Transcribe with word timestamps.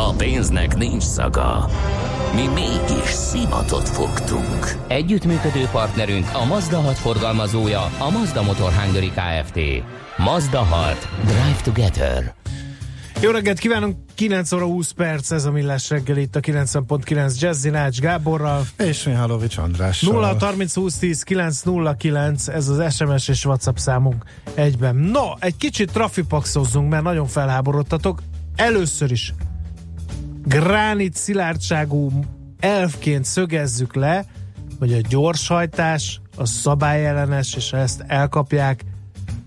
A 0.00 0.12
pénznek 0.12 0.76
nincs 0.76 1.02
szaga. 1.02 1.68
Mi 2.34 2.46
mégis 2.46 3.10
szimatot 3.10 3.88
fogtunk. 3.88 4.76
Együttműködő 4.88 5.68
partnerünk 5.72 6.26
a 6.32 6.44
Mazda 6.44 6.80
6 6.80 6.98
forgalmazója, 6.98 7.80
a 7.98 8.10
Mazda 8.10 8.42
Motor 8.42 8.72
Hungary 8.72 9.10
Kft. 9.10 9.58
Mazda 10.16 10.58
6. 10.58 11.08
Drive 11.24 11.60
Together. 11.62 12.34
Jó 13.20 13.30
reggelt 13.30 13.58
kívánunk! 13.58 13.96
9 14.14 14.52
óra 14.52 14.64
20 14.64 14.90
perc, 14.90 15.30
ez 15.30 15.44
a 15.44 15.50
millás 15.50 15.90
reggel 15.90 16.16
itt 16.16 16.36
a 16.36 16.40
90.9 16.40 17.40
Jazzy 17.40 17.70
Nács 17.70 18.00
Gáborral. 18.00 18.66
És 18.76 19.02
Mihálovics 19.02 19.56
Andrással. 19.56 20.12
0 20.12 20.36
30 20.40 20.74
20 20.74 20.96
10 20.96 21.22
909, 21.22 22.48
ez 22.48 22.68
az 22.68 22.94
SMS 22.94 23.28
és 23.28 23.44
WhatsApp 23.44 23.76
számunk 23.76 24.24
egyben. 24.54 24.94
No, 24.94 25.24
egy 25.38 25.56
kicsit 25.56 25.92
trafipaxozzunk, 25.92 26.90
mert 26.90 27.02
nagyon 27.02 27.26
felháborodtatok. 27.26 28.22
Először 28.56 29.10
is 29.10 29.34
gránit 30.48 31.14
szilárdságú 31.14 32.10
elfként 32.60 33.24
szögezzük 33.24 33.94
le, 33.94 34.24
hogy 34.78 34.92
a 34.92 35.00
gyorshajtás 35.08 36.20
a 36.36 36.46
szabályellenes, 36.46 37.54
és 37.54 37.70
ha 37.70 37.76
ezt 37.76 38.04
elkapják, 38.06 38.84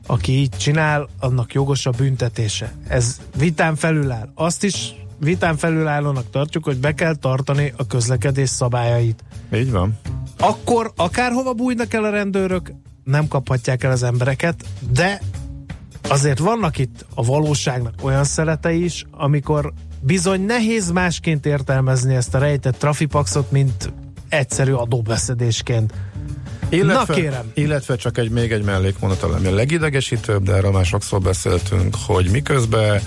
aki 0.07 0.31
így 0.31 0.49
csinál, 0.49 1.09
annak 1.19 1.53
jogos 1.53 1.85
a 1.85 1.91
büntetése. 1.91 2.71
Ez 2.87 3.21
vitán 3.37 3.75
felüláll. 3.75 4.31
Azt 4.35 4.63
is 4.63 4.95
vitán 5.19 5.57
felülállónak 5.57 6.29
tartjuk, 6.29 6.63
hogy 6.63 6.77
be 6.77 6.93
kell 6.93 7.15
tartani 7.15 7.73
a 7.77 7.87
közlekedés 7.87 8.49
szabályait. 8.49 9.23
Így 9.53 9.71
van. 9.71 9.99
Akkor 10.39 10.91
akárhova 10.95 11.53
bújnak 11.53 11.93
el 11.93 12.03
a 12.03 12.09
rendőrök, 12.09 12.73
nem 13.03 13.27
kaphatják 13.27 13.83
el 13.83 13.91
az 13.91 14.03
embereket, 14.03 14.65
de 14.91 15.21
azért 16.01 16.39
vannak 16.39 16.77
itt 16.77 17.05
a 17.15 17.23
valóságnak 17.23 17.93
olyan 18.01 18.23
szeletei 18.23 18.83
is, 18.83 19.05
amikor 19.11 19.73
bizony 20.01 20.45
nehéz 20.45 20.91
másként 20.91 21.45
értelmezni 21.45 22.15
ezt 22.15 22.35
a 22.35 22.37
rejtett 22.37 22.77
trafipaxot, 22.77 23.51
mint 23.51 23.93
egyszerű 24.29 24.71
adóbeszedésként. 24.71 25.93
Illetve, 26.69 27.13
Na 27.13 27.21
kérem. 27.21 27.51
Illetve 27.53 27.95
csak 27.95 28.17
egy 28.17 28.29
még 28.29 28.51
egy 28.51 28.63
mellékmondat, 28.63 29.23
ami 29.23 29.47
a 29.47 29.53
legidegesítőbb, 29.53 30.43
de 30.43 30.53
erről 30.53 30.71
már 30.71 30.85
sokszor 30.85 31.21
beszéltünk, 31.21 31.95
hogy 32.05 32.29
miközben 32.29 33.01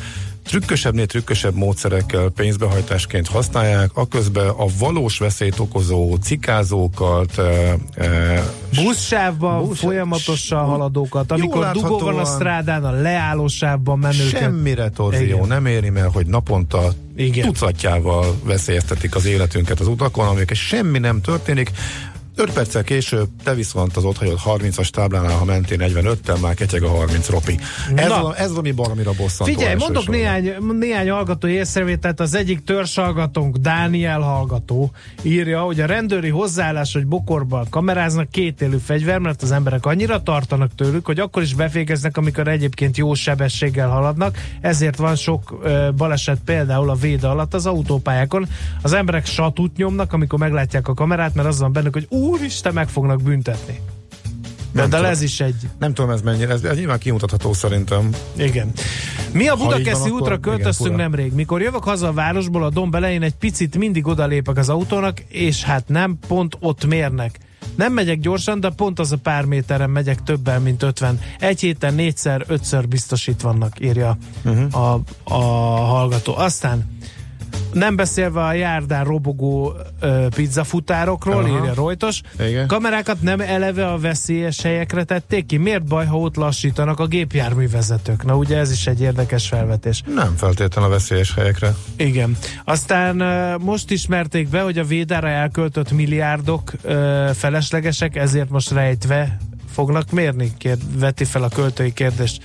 trükkösebbnél 0.45 1.07
trükkösebb 1.07 1.55
módszerekkel 1.55 2.29
pénzbehajtásként 2.29 3.29
használják, 3.29 3.91
aközben 3.95 4.49
a 4.49 4.67
valós 4.79 5.19
veszélyt 5.19 5.59
okozó 5.59 6.17
cikázókat, 6.17 7.39
e, 7.39 7.77
e, 7.95 8.43
Buszsávban 8.83 9.65
Busz- 9.67 9.79
folyamatosan 9.79 10.65
haladókat, 10.65 11.33
amikor 11.33 11.71
dugó 11.73 11.99
van 11.99 12.19
a 12.19 12.25
strádán, 12.25 12.85
a 12.85 12.91
leállósávban 12.91 13.99
menőket. 13.99 14.41
semmire 14.41 14.89
torzió 14.89 15.37
Igen. 15.37 15.49
nem 15.49 15.67
éri, 15.67 15.89
mert 15.91 16.13
hogy 16.13 16.27
naponta 16.27 16.93
Igen. 17.17 17.47
tucatjával 17.47 18.37
veszélyeztetik 18.45 19.15
az 19.15 19.27
életünket 19.27 19.81
az 19.81 19.87
utakon, 19.87 20.27
amik 20.27 20.55
semmi 20.55 20.99
nem 20.99 21.21
történik. 21.21 21.71
5 22.37 22.53
perccel 22.53 22.83
később 22.83 23.29
te 23.45 23.55
viszont 23.55 23.97
az 23.97 24.05
ott 24.05 24.17
hagyott 24.17 24.41
30-as 24.45 24.89
táblánál, 24.89 25.37
ha 25.37 25.45
mentél 25.45 25.79
45-tel, 25.81 26.41
már 26.41 26.55
ketyeg 26.55 26.83
a 26.83 26.89
30 26.89 27.29
ropi. 27.29 27.59
Ez, 27.95 28.09
Na. 28.09 28.25
a, 28.27 28.39
ez 28.39 28.51
valami 28.51 28.73
baromira 28.73 29.13
bosszantó. 29.17 29.53
Figyelj, 29.53 29.75
mondok 29.75 30.09
néhány, 30.09 30.55
néhány 30.79 31.11
hallgató 31.11 31.49
észrevételt. 31.49 32.21
Az 32.21 32.35
egyik 32.35 32.65
törzshallgatónk, 32.65 33.57
Dániel 33.57 34.21
hallgató, 34.21 34.91
írja, 35.23 35.61
hogy 35.61 35.81
a 35.81 35.87
rendőri 35.87 36.29
hozzáállás, 36.29 36.93
hogy 36.93 37.07
bokorban 37.07 37.67
kameráznak 37.71 38.31
kétélű 38.31 38.77
fegyver, 38.77 39.19
mert 39.19 39.43
az 39.43 39.53
emberek 39.53 39.87
annyira 39.87 40.23
tartanak 40.23 40.75
tőlük, 40.75 41.07
hogy 41.07 41.19
akkor 41.19 41.43
is 41.43 41.55
befékeznek, 41.55 42.17
amikor 42.17 42.49
egyébként 42.49 42.97
jó 42.97 43.15
sebességgel 43.15 43.89
haladnak. 43.89 44.39
Ezért 44.61 44.97
van 44.97 45.17
sok 45.17 45.59
ö, 45.63 45.89
baleset 45.97 46.39
például 46.45 46.91
a 46.91 46.95
véde 46.95 47.29
alatt 47.29 47.55
az 47.55 47.67
autópályákon. 47.67 48.49
Az 48.83 48.93
emberek 48.93 49.27
satút 49.27 49.77
nyomnak, 49.77 50.13
amikor 50.13 50.39
meglátják 50.39 50.89
a 50.89 50.95
kamerát, 50.95 51.35
mert 51.35 51.49
az 51.49 51.59
van 51.59 51.73
bennük, 51.73 51.93
hogy 51.93 52.07
úristen, 52.25 52.73
meg 52.73 52.89
fognak 52.89 53.23
büntetni. 53.23 53.81
De, 54.73 54.81
Nem 54.81 54.91
de 54.91 54.97
tudom. 54.97 55.11
ez 55.11 55.23
is 55.23 55.41
egy 55.41 55.69
Nem 55.79 55.95
tudom 55.95 56.11
ez 56.11 56.23
mennyire, 56.23 56.53
ez, 56.53 56.63
ez 56.63 56.77
nyilván 56.77 56.99
kimutatható 56.99 57.53
szerintem. 57.53 58.11
igen. 58.37 58.73
Mi 59.33 59.49
a 59.49 59.57
Budakeszi 59.57 60.11
útra 60.11 60.25
akkor 60.25 60.41
költöztünk 60.41 60.95
igen, 60.95 61.01
nemrég. 61.01 61.33
Mikor 61.33 61.63
jövök 61.63 61.85
haza 61.85 62.09
a 62.09 62.13
városból, 62.13 62.65
a 62.65 62.71
domb 62.71 62.95
elején 62.95 63.23
egy 63.23 63.35
picit 63.35 63.77
mindig 63.77 64.07
odalépek 64.07 64.57
az 64.57 64.69
autónak, 64.69 65.21
és 65.29 65.63
hát 65.63 65.89
nem, 65.89 66.19
pont 66.27 66.57
ott 66.61 66.87
mérnek. 66.87 67.39
Nem 67.77 67.93
megyek 67.93 68.21
gyorsan, 68.21 68.61
de 68.61 68.71
pont 68.71 68.99
az 68.99 69.13
a 69.13 69.17
pár 69.17 69.45
méteren 69.45 69.91
megyek 69.91 70.23
többen, 70.23 70.63
mint 70.63 70.83
50. 70.83 71.21
Egy 71.39 71.61
héten 71.61 71.95
négyszer, 71.95 72.45
ötször 72.49 72.89
biztos 72.89 73.27
itt 73.27 73.41
vannak, 73.41 73.81
írja 73.81 74.17
uh-huh. 74.45 74.85
a, 74.85 75.01
a 75.25 75.41
hallgató. 75.85 76.37
Aztán 76.37 76.94
nem 77.75 77.97
beszélve 77.97 78.45
a 78.45 78.53
járdán 78.53 79.05
robogó 79.05 79.77
ö, 80.01 80.27
pizzafutárokról, 80.35 81.45
Aha. 81.45 81.49
írja 81.49 81.75
Rojtos. 81.75 82.21
Igen. 82.39 82.67
Kamerákat 82.67 83.23
nem 83.23 83.41
eleve 83.41 83.89
a 83.89 83.99
veszélyes 83.99 84.63
helyekre 84.63 85.05
tették 85.05 85.47
ki? 85.47 85.57
Miért 85.57 85.85
baj, 85.85 86.07
ha 86.07 86.19
ott 86.19 86.37
lassítanak 86.37 87.01
a 87.01 87.07
gépjárművezetők? 87.07 88.25
Na 88.25 88.37
ugye 88.37 88.59
ez 88.59 88.71
is 88.71 88.87
egy 88.87 89.01
érdekes 89.01 89.49
felvetés. 89.49 90.03
Nem 90.15 90.35
feltétlenül 90.37 90.91
a 90.91 90.93
veszélyes 90.93 91.35
helyekre. 91.35 91.75
Igen. 91.97 92.37
Aztán 92.65 93.21
ö, 93.21 93.57
most 93.57 93.91
ismerték 93.91 94.49
be, 94.49 94.61
hogy 94.61 94.79
a 94.79 94.85
védára 94.85 95.29
elköltött 95.29 95.93
milliárdok 95.93 96.73
ö, 96.83 97.31
feleslegesek, 97.35 98.17
ezért 98.17 98.51
most 98.51 98.71
rejtve 98.71 99.37
fognak 99.73 100.11
mérni? 100.11 100.53
Kér, 100.59 100.77
veti 100.99 101.25
fel 101.25 101.43
a 101.43 101.49
költői 101.49 101.93
kérdést 101.93 102.43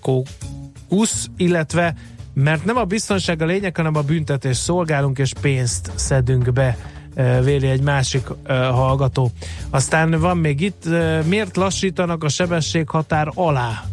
Kókusz, 0.00 1.28
illetve 1.36 1.94
mert 2.34 2.64
nem 2.64 2.76
a 2.76 2.84
biztonság 2.84 3.42
a 3.42 3.44
lényeg, 3.44 3.76
hanem 3.76 3.96
a 3.96 4.02
büntetés 4.02 4.56
szolgálunk 4.56 5.18
és 5.18 5.32
pénzt 5.40 5.90
szedünk 5.94 6.52
be 6.52 6.76
ö, 7.14 7.40
véli 7.42 7.68
egy 7.68 7.82
másik 7.82 8.26
ö, 8.44 8.52
hallgató. 8.52 9.30
Aztán 9.70 10.20
van 10.20 10.36
még 10.36 10.60
itt, 10.60 10.84
ö, 10.86 11.22
miért 11.22 11.56
lassítanak 11.56 12.24
a 12.24 12.28
sebességhatár 12.28 13.28
alá? 13.34 13.91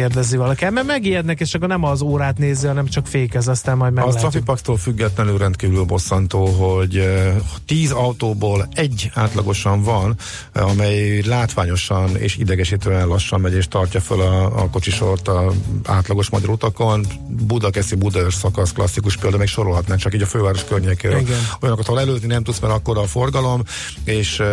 Kérdezi 0.00 0.36
valaki. 0.36 0.64
Hát, 0.64 0.72
Mert 0.72 0.86
megijednek, 0.86 1.40
és 1.40 1.54
akkor 1.54 1.68
nem 1.68 1.84
az 1.84 2.00
órát 2.00 2.38
nézi, 2.38 2.66
hanem 2.66 2.86
csak 2.86 3.06
fékez, 3.06 3.48
aztán 3.48 3.76
majd 3.76 3.92
A 3.92 3.94
meglátjuk. 3.94 4.20
Trafipaxtól 4.20 4.76
függetlenül 4.76 5.38
rendkívül 5.38 5.84
bosszantó, 5.84 6.46
hogy 6.46 6.96
eh, 6.96 7.34
10 7.66 7.90
autóból 7.90 8.68
egy 8.72 9.10
átlagosan 9.14 9.82
van, 9.82 10.16
eh, 10.52 10.68
amely 10.68 11.20
látványosan 11.20 12.16
és 12.16 12.36
idegesítően 12.36 13.06
lassan 13.06 13.40
megy 13.40 13.54
és 13.54 13.68
tartja 13.68 14.00
föl 14.00 14.20
a, 14.20 14.44
a 14.44 14.70
kocsisort 14.70 15.28
a 15.28 15.52
átlagos 15.84 16.30
magyar 16.30 16.50
utakon. 16.50 17.06
Budakeszi 17.28 17.94
Budaörs 17.94 18.34
szakasz 18.34 18.72
klasszikus 18.72 19.16
példa, 19.16 19.36
még 19.36 19.48
sorolhatnánk 19.48 20.00
csak 20.00 20.14
így 20.14 20.22
a 20.22 20.26
főváros 20.26 20.64
környékéről. 20.64 21.18
Igen. 21.18 21.38
Olyanokat, 21.60 21.88
ahol 21.88 22.00
előzni 22.00 22.26
nem 22.26 22.42
tudsz, 22.42 22.58
mert 22.58 22.74
akkor 22.74 22.98
a 22.98 23.04
forgalom, 23.06 23.62
és 24.04 24.40
eh, 24.40 24.46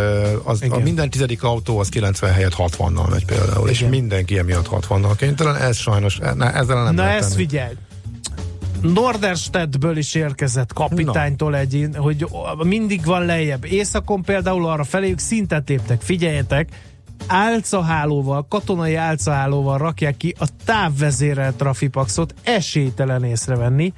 az, 0.44 0.64
a 0.70 0.78
minden 0.78 1.10
tizedik 1.10 1.44
autó 1.44 1.80
az 1.80 1.90
90 1.90 2.34
helyett 2.34 2.56
60-nal 2.58 3.10
megy 3.10 3.26
például, 3.26 3.70
és 3.70 3.80
Igen. 3.80 3.90
mindenki 3.90 4.38
emiatt 4.38 4.68
60-nal 4.72 5.16
kénytelen. 5.38 5.70
Ez 5.70 5.78
sajnos, 5.78 6.18
ne, 6.36 6.54
ezzel 6.54 6.84
nem 6.84 6.94
Na 6.94 7.04
ezt 7.04 7.30
tenni. 7.30 7.42
figyelj! 7.42 7.74
Norderstedtből 8.82 9.98
is 9.98 10.16
érkezett 10.16 10.74
kapitánytól 10.74 11.56
egy, 11.56 11.90
hogy 11.96 12.28
mindig 12.64 13.06
van 13.06 13.26
lejjebb. 13.26 13.66
Északon 13.66 14.22
például 14.22 14.68
arra 14.68 14.84
feléjük 14.84 15.20
szintet 15.20 15.70
léptek. 15.70 16.02
Figyeljetek, 16.02 16.70
álcahálóval, 17.28 18.46
katonai 18.50 18.96
álcahálóval 18.96 19.78
rakják 19.78 20.18
ki 20.18 20.36
a 20.40 20.48
távvezérelt 20.66 21.56
trafipaxot, 21.56 22.34
esélytelen 22.44 23.24
észrevenni. 23.24 23.94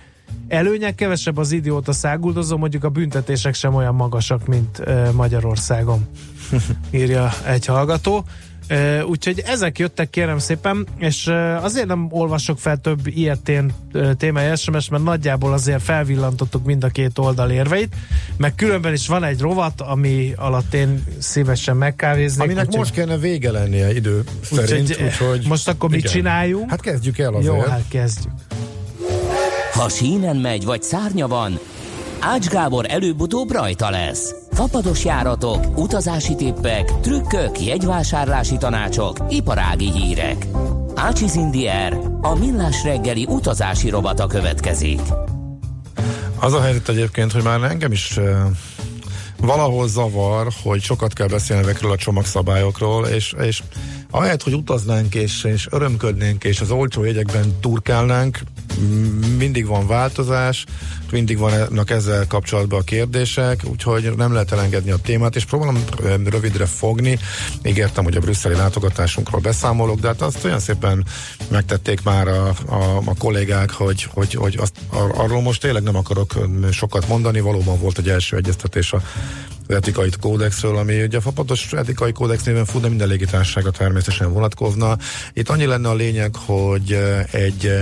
Előnyek 0.48 0.96
kevesebb 0.96 1.38
az 1.38 1.52
idióta 1.52 1.92
száguldozó, 1.92 2.58
mondjuk 2.58 2.84
a 2.84 2.90
büntetések 2.90 3.54
sem 3.54 3.76
olyan 3.76 3.96
magasak, 3.96 4.46
mint 4.46 4.84
Magyarországon, 5.14 6.08
írja 6.92 7.30
egy 7.46 7.66
hallgató. 7.66 8.26
Uh, 8.70 9.10
úgyhogy 9.10 9.44
ezek 9.46 9.80
jöttek 9.80 10.10
kérem 10.10 10.38
szépen, 10.38 10.88
és 10.98 11.28
uh, 11.28 11.64
azért 11.64 11.88
nem 11.88 12.08
olvasok 12.10 12.60
fel 12.60 12.78
több 12.78 13.00
ilyetén 13.08 13.74
uh, 13.94 14.12
témája 14.14 14.56
SMS, 14.56 14.90
mert 14.90 15.04
nagyjából 15.04 15.54
azért 15.54 15.82
felvillantottuk 15.82 16.66
mind 16.66 16.84
a 16.84 16.88
két 16.88 17.18
oldal 17.18 17.52
érveit, 17.52 17.96
meg 18.38 18.56
különben 18.56 18.94
is 18.94 19.08
van 19.08 19.24
egy 19.24 19.40
rovat, 19.40 19.82
ami 19.82 20.34
alatt 20.36 20.74
én 20.74 21.04
szívesen 21.18 21.78
megkávéznék. 21.78 22.44
Aminek 22.44 22.66
úgyhogy- 22.66 22.80
most 22.80 22.94
kellene 22.94 23.18
vége 23.18 23.52
lennie 23.52 23.96
idő 23.96 24.24
szerint, 24.42 24.90
úgyhogy, 24.90 25.06
úgyhogy... 25.06 25.46
most 25.48 25.68
akkor 25.68 25.90
mit 25.90 26.10
csináljunk? 26.10 26.70
Hát 26.70 26.82
kezdjük 26.82 27.18
el 27.18 27.34
azért. 27.34 27.56
Jó, 27.56 27.62
hát 27.62 27.86
kezdjük. 27.90 28.34
Ha 29.74 29.90
sínen 29.90 30.36
megy, 30.36 30.66
vagy 30.66 30.82
szárnya 30.82 31.28
van, 31.28 31.60
Ács 32.22 32.48
Gábor 32.48 32.86
előbb-utóbb 32.88 33.52
rajta 33.52 33.90
lesz. 33.90 34.36
Fapados 34.52 35.06
járatok, 35.06 35.78
utazási 35.78 36.36
tippek, 36.36 37.00
trükkök, 37.00 37.62
jegyvásárlási 37.66 38.58
tanácsok, 38.58 39.18
iparági 39.30 39.92
hírek. 39.92 40.48
Ácsiz 40.96 41.36
Indier, 41.36 41.98
a 42.22 42.36
millás 42.36 42.84
reggeli 42.84 43.26
utazási 43.30 43.90
robata 43.90 44.28
következik. 44.28 45.00
Az 46.40 46.54
a 46.54 46.62
helyzet 46.62 46.90
egyébként, 46.90 47.32
hogy 47.32 47.44
már 47.44 47.64
engem 47.64 47.92
is 47.92 48.20
valahol 49.38 49.88
zavar, 49.88 50.48
hogy 50.64 50.82
sokat 50.82 51.14
kell 51.14 51.28
beszélni 51.28 51.64
ezekről 51.64 51.92
a 51.92 51.98
csomagszabályokról, 51.98 53.06
és, 53.06 53.36
és 53.42 53.64
ahelyett, 54.10 54.44
hogy 54.44 54.54
utaznánk 54.54 55.16
és, 55.16 55.44
és 55.44 55.68
örömködnénk, 55.72 56.44
és 56.44 56.62
az 56.62 56.72
olcsó 56.72 57.04
jegyekben 57.04 57.60
turkálnánk, 57.60 58.40
mindig 59.38 59.66
van 59.66 59.88
változás, 59.88 60.66
mindig 61.12 61.38
vannak 61.38 61.90
ezzel 61.90 62.28
kapcsolatban 62.28 62.80
a 62.80 62.84
kérdések, 62.84 63.62
úgyhogy 63.64 64.12
nem 64.16 64.34
lehet 64.34 64.52
elengedni 64.52 64.92
a 64.92 64.98
témát, 64.98 65.36
és 65.36 65.46
próbálom 65.46 65.84
rövidre 66.26 66.66
fogni. 66.66 67.20
Ígértem, 67.64 68.04
hogy 68.04 68.16
a 68.16 68.20
brüsszeli 68.20 68.56
látogatásunkról 68.56 69.42
beszámolok, 69.42 70.00
de 70.00 70.08
hát 70.08 70.22
azt 70.22 70.46
olyan 70.46 70.60
szépen 70.60 71.06
megtették 71.48 72.04
már 72.04 72.28
a, 72.28 72.48
a, 72.48 73.02
a 73.06 73.14
kollégák, 73.18 73.72
hogy, 73.72 74.04
hogy, 74.04 74.34
hogy 74.34 74.58
azt, 74.58 74.74
arról 75.14 75.42
most 75.42 75.62
tényleg 75.62 75.84
nem 75.84 75.96
akarok 75.96 76.34
sokat 76.72 77.08
mondani, 77.08 77.40
valóban 77.40 77.80
volt 77.80 77.98
egy 77.98 78.10
első 78.10 78.36
egyeztetés 78.36 78.94
a 78.94 79.02
etikai 79.76 80.10
kódexről, 80.22 80.78
ami 80.78 81.02
ugye 81.04 81.18
a 81.18 81.22
fapados 81.22 81.74
etikai 81.74 82.12
kódex 82.12 82.44
néven 82.44 82.66
fut, 82.66 82.82
de 82.82 82.88
minden 82.88 83.08
légitársága 83.08 83.72
természetesen 83.72 84.34
vonatkozna. 84.34 84.98
Itt 85.34 85.50
annyi 85.50 85.66
lenne 85.66 85.90
a 85.90 85.94
lényeg, 85.94 86.36
hogy 86.36 87.00
egy, 87.32 87.74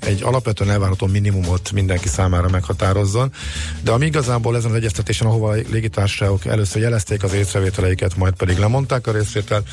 egy 0.00 0.22
alapvetően 0.22 0.70
elvárható 0.70 1.06
minimumot 1.06 1.72
mindenki 1.72 2.08
számára 2.08 2.48
meghatározzon, 2.48 3.32
de 3.80 3.90
ami 3.90 4.06
igazából 4.06 4.56
ezen 4.56 4.70
az 4.70 4.76
egyeztetésen, 4.76 5.26
ahova 5.26 5.50
a 5.50 5.54
légitársaságok 5.70 6.46
először 6.46 6.82
jelezték 6.82 7.22
az 7.22 7.32
észrevételeiket, 7.32 8.16
majd 8.16 8.34
pedig 8.34 8.58
lemondták 8.58 9.06
a 9.06 9.12
részvételt, 9.12 9.68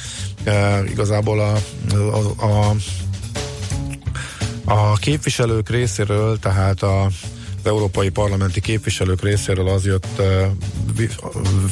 igazából 0.87 1.39
a, 1.39 1.57
a, 1.95 2.45
a 2.45 2.75
a 4.67 4.93
képviselők 4.93 5.69
részéről, 5.69 6.39
tehát 6.39 6.81
a 6.83 7.07
az 7.65 7.71
európai 7.71 8.09
parlamenti 8.09 8.61
képviselők 8.61 9.21
részéről 9.21 9.67
az 9.67 9.85
jött 9.85 10.21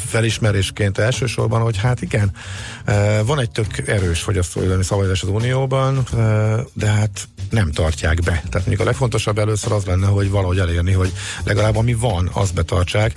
felismerésként 0.06 0.98
elsősorban, 0.98 1.60
hogy 1.60 1.76
hát 1.76 2.02
igen, 2.02 2.30
van 3.24 3.40
egy 3.40 3.50
tök 3.50 3.88
erős 3.88 4.20
fogyasztóvédelmi 4.20 4.84
szabályozás 4.84 5.22
az 5.22 5.28
Unióban, 5.28 6.06
de 6.72 6.86
hát 6.86 7.28
nem 7.50 7.70
tartják 7.70 8.20
be. 8.20 8.30
Tehát 8.32 8.52
mondjuk 8.52 8.80
a 8.80 8.84
legfontosabb 8.84 9.38
először 9.38 9.72
az 9.72 9.84
lenne, 9.84 10.06
hogy 10.06 10.30
valahogy 10.30 10.58
elérni, 10.58 10.92
hogy 10.92 11.12
legalább 11.44 11.76
ami 11.76 11.94
van, 11.94 12.30
azt 12.32 12.54
betartsák, 12.54 13.12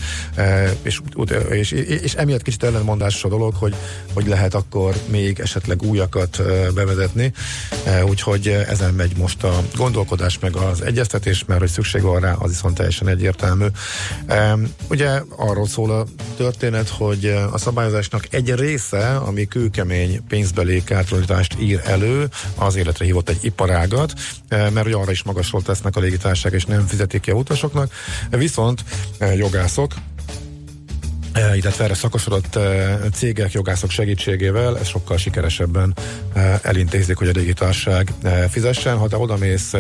és, 0.82 1.02
és, 1.50 1.72
és 1.72 2.14
emiatt 2.14 2.42
kicsit 2.42 2.64
ellenmondásos 2.64 3.24
a 3.24 3.30
dolog, 3.30 3.54
hogy, 3.56 3.76
hogy 4.14 4.28
lehet 4.28 4.54
akkor 4.54 4.96
még 5.08 5.40
esetleg 5.40 5.82
újakat 5.82 6.42
bevezetni, 6.74 7.34
úgyhogy 8.04 8.48
ezen 8.48 8.94
megy 8.94 9.18
most 9.18 9.44
a 9.44 9.64
gondolkodás, 9.76 10.40
meg 10.40 10.56
az 10.56 10.82
egyeztetés, 10.82 11.46
mert 11.46 11.60
hogy 11.60 11.70
szükség 11.70 12.02
van 12.02 12.20
rá, 12.20 12.34
az 12.34 12.52
viszont 12.68 12.78
teljesen 12.78 13.08
egyértelmű. 13.08 13.66
Ugye 14.90 15.22
arról 15.36 15.68
szól 15.68 15.92
a 15.92 16.06
történet, 16.38 16.90
hogy 16.90 17.26
a 17.52 17.58
szabályozásnak 17.58 18.34
egy 18.34 18.54
része, 18.54 19.16
ami 19.16 19.46
kőkemény 19.46 20.22
pénzbeli 20.28 20.84
kártalanítást 20.84 21.56
ír 21.60 21.82
elő, 21.86 22.30
az 22.56 22.76
életre 22.76 23.06
hívott 23.06 23.30
egy 23.30 23.46
iparágat, 23.46 24.14
mert 24.50 24.84
hogy 24.84 24.92
arra 24.92 25.12
is 25.12 25.24
magasról 25.24 25.62
tesznek 25.62 25.96
a 25.96 26.00
légitársaság, 26.00 26.54
és 26.54 26.66
nem 26.66 26.88
fizetik 26.88 27.22
ki 27.22 27.32
a 27.32 27.34
utasoknak. 27.34 27.92
Viszont 28.30 28.84
jogászok, 29.36 29.94
illetve 31.56 31.84
erre 31.84 31.94
szakosodott 31.94 32.60
cégek, 33.14 33.52
jogászok 33.52 33.90
segítségével 33.90 34.80
ez 34.80 34.88
sokkal 34.88 35.18
sikeresebben 35.18 35.96
elintézik, 36.62 37.18
hogy 37.18 37.28
a 37.28 37.32
légitárság 37.32 38.14
fizessen. 38.50 38.98
Ha 38.98 39.08
te 39.08 39.18
odamész 39.18 39.74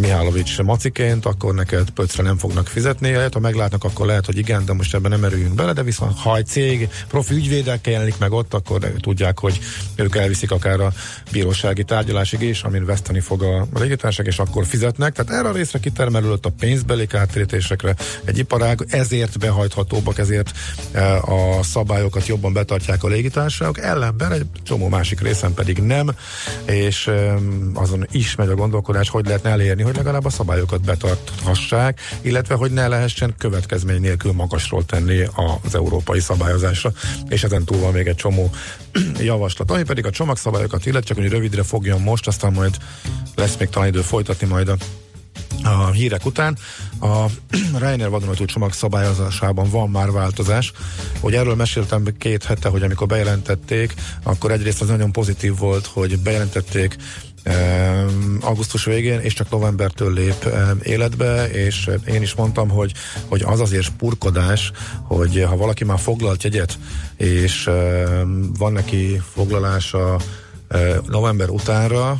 Mihálovics 0.00 0.62
maciként, 0.62 1.26
akkor 1.26 1.54
neked 1.54 1.90
pöcre 1.90 2.22
nem 2.22 2.38
fognak 2.38 2.66
fizetni. 2.66 3.12
Ha 3.12 3.40
meglátnak, 3.40 3.84
akkor 3.84 4.06
lehet, 4.06 4.26
hogy 4.26 4.38
igen, 4.38 4.64
de 4.64 4.72
most 4.72 4.94
ebben 4.94 5.10
nem 5.10 5.24
erüljünk 5.24 5.54
bele, 5.54 5.72
de 5.72 5.82
viszont 5.82 6.18
ha 6.18 6.36
egy 6.36 6.46
cég 6.46 6.88
profi 7.08 7.34
ügyvédekkel 7.34 7.92
jelenik 7.92 8.18
meg 8.18 8.32
ott, 8.32 8.54
akkor 8.54 8.92
tudják, 9.00 9.38
hogy 9.38 9.58
ők 9.94 10.16
elviszik 10.16 10.50
akár 10.50 10.80
a 10.80 10.92
bírósági 11.32 11.84
tárgyalásig 11.84 12.40
is, 12.40 12.62
amin 12.62 12.84
veszteni 12.84 13.20
fog 13.20 13.42
a 13.42 13.66
légitárság, 13.74 14.26
és 14.26 14.38
akkor 14.38 14.66
fizetnek. 14.66 15.12
Tehát 15.12 15.40
erre 15.40 15.48
a 15.48 15.52
részre 15.52 15.78
kitermelődött 15.78 16.46
a 16.46 16.50
pénzbeli 16.58 17.06
kártérítésekre 17.06 17.94
egy 18.24 18.38
iparág, 18.38 18.86
ezért 18.88 19.38
behajthatóbbak, 19.38 20.18
ezért 20.18 20.52
a 21.20 21.62
szabályokat 21.62 22.26
jobban 22.26 22.52
betartják 22.52 23.04
a 23.04 23.08
légitársaságok, 23.08 23.78
ellenben 23.80 24.32
egy 24.32 24.46
csomó 24.62 24.88
másik 24.88 25.20
részen 25.20 25.54
pedig 25.54 25.78
nem, 25.78 26.10
és 26.64 27.10
azon 27.74 28.06
is 28.10 28.34
megy 28.34 28.48
a 28.48 28.54
gondolkodás, 28.54 29.08
hogy 29.08 29.26
lehetne 29.26 29.50
elérni, 29.50 29.82
hogy 29.82 29.96
legalább 29.96 30.24
a 30.24 30.30
szabályokat 30.30 30.80
betarthassák, 30.80 32.00
illetve 32.20 32.54
hogy 32.54 32.70
ne 32.70 32.88
lehessen 32.88 33.34
következmény 33.38 34.00
nélkül 34.00 34.32
magasról 34.32 34.84
tenni 34.84 35.26
az 35.64 35.74
európai 35.74 36.20
szabályozásra, 36.20 36.92
és 37.28 37.44
ezen 37.44 37.64
túl 37.64 37.78
van 37.78 37.92
még 37.92 38.06
egy 38.06 38.16
csomó 38.16 38.50
javaslat, 39.18 39.70
ami 39.70 39.82
pedig 39.82 40.06
a 40.06 40.10
csomagszabályokat 40.10 40.86
illet, 40.86 41.04
csak 41.04 41.16
hogy 41.16 41.28
rövidre 41.28 41.62
fogjon 41.62 42.00
most, 42.00 42.26
aztán 42.26 42.52
majd 42.52 42.76
lesz 43.34 43.56
még 43.56 43.68
talán 43.68 43.88
idő 43.88 44.00
folytatni 44.00 44.46
majd 44.46 44.68
a 44.68 44.76
a 45.62 45.90
hírek 45.90 46.26
után. 46.26 46.58
A 47.00 47.24
Reiner 47.78 48.10
vadonatúj 48.10 48.46
csomag 48.46 48.72
szabályozásában 48.72 49.70
van 49.70 49.90
már 49.90 50.10
változás. 50.10 50.72
Hogy 51.20 51.34
erről 51.34 51.54
meséltem 51.54 52.04
két 52.18 52.44
hete, 52.44 52.68
hogy 52.68 52.82
amikor 52.82 53.06
bejelentették, 53.06 53.94
akkor 54.22 54.50
egyrészt 54.50 54.80
az 54.80 54.88
nagyon 54.88 55.12
pozitív 55.12 55.58
volt, 55.58 55.86
hogy 55.86 56.18
bejelentették 56.18 56.96
augusztus 58.40 58.84
végén, 58.84 59.20
és 59.20 59.32
csak 59.32 59.50
novembertől 59.50 60.12
lép 60.12 60.48
életbe, 60.82 61.50
és 61.50 61.90
én 62.06 62.22
is 62.22 62.34
mondtam, 62.34 62.68
hogy, 62.68 62.92
hogy 63.28 63.42
az 63.42 63.60
azért 63.60 63.82
spurkodás, 63.84 64.72
hogy 65.02 65.44
ha 65.48 65.56
valaki 65.56 65.84
már 65.84 65.98
foglalt 65.98 66.42
jegyet, 66.42 66.78
és 67.16 67.70
van 68.58 68.72
neki 68.72 69.20
foglalása 69.32 70.16
november 71.08 71.48
utánra, 71.48 72.18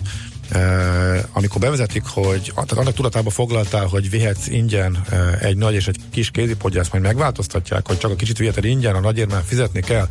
amikor 1.32 1.60
bevezetik, 1.60 2.02
hogy 2.06 2.52
tehát 2.54 2.72
annak 2.72 2.94
tudatába 2.94 3.30
foglaltál, 3.30 3.86
hogy 3.86 4.10
vihetsz 4.10 4.46
ingyen 4.46 5.04
egy 5.40 5.56
nagy 5.56 5.74
és 5.74 5.88
egy 5.88 5.96
kis 6.10 6.30
kézipodja, 6.30 6.80
ezt 6.80 6.92
majd 6.92 7.04
megváltoztatják, 7.04 7.86
hogy 7.86 7.98
csak 7.98 8.10
a 8.10 8.16
kicsit 8.16 8.38
viheted 8.38 8.64
ingyen, 8.64 8.94
a 8.94 9.00
nagyért 9.00 9.30
már 9.30 9.42
fizetni 9.46 9.80
kell, 9.80 10.08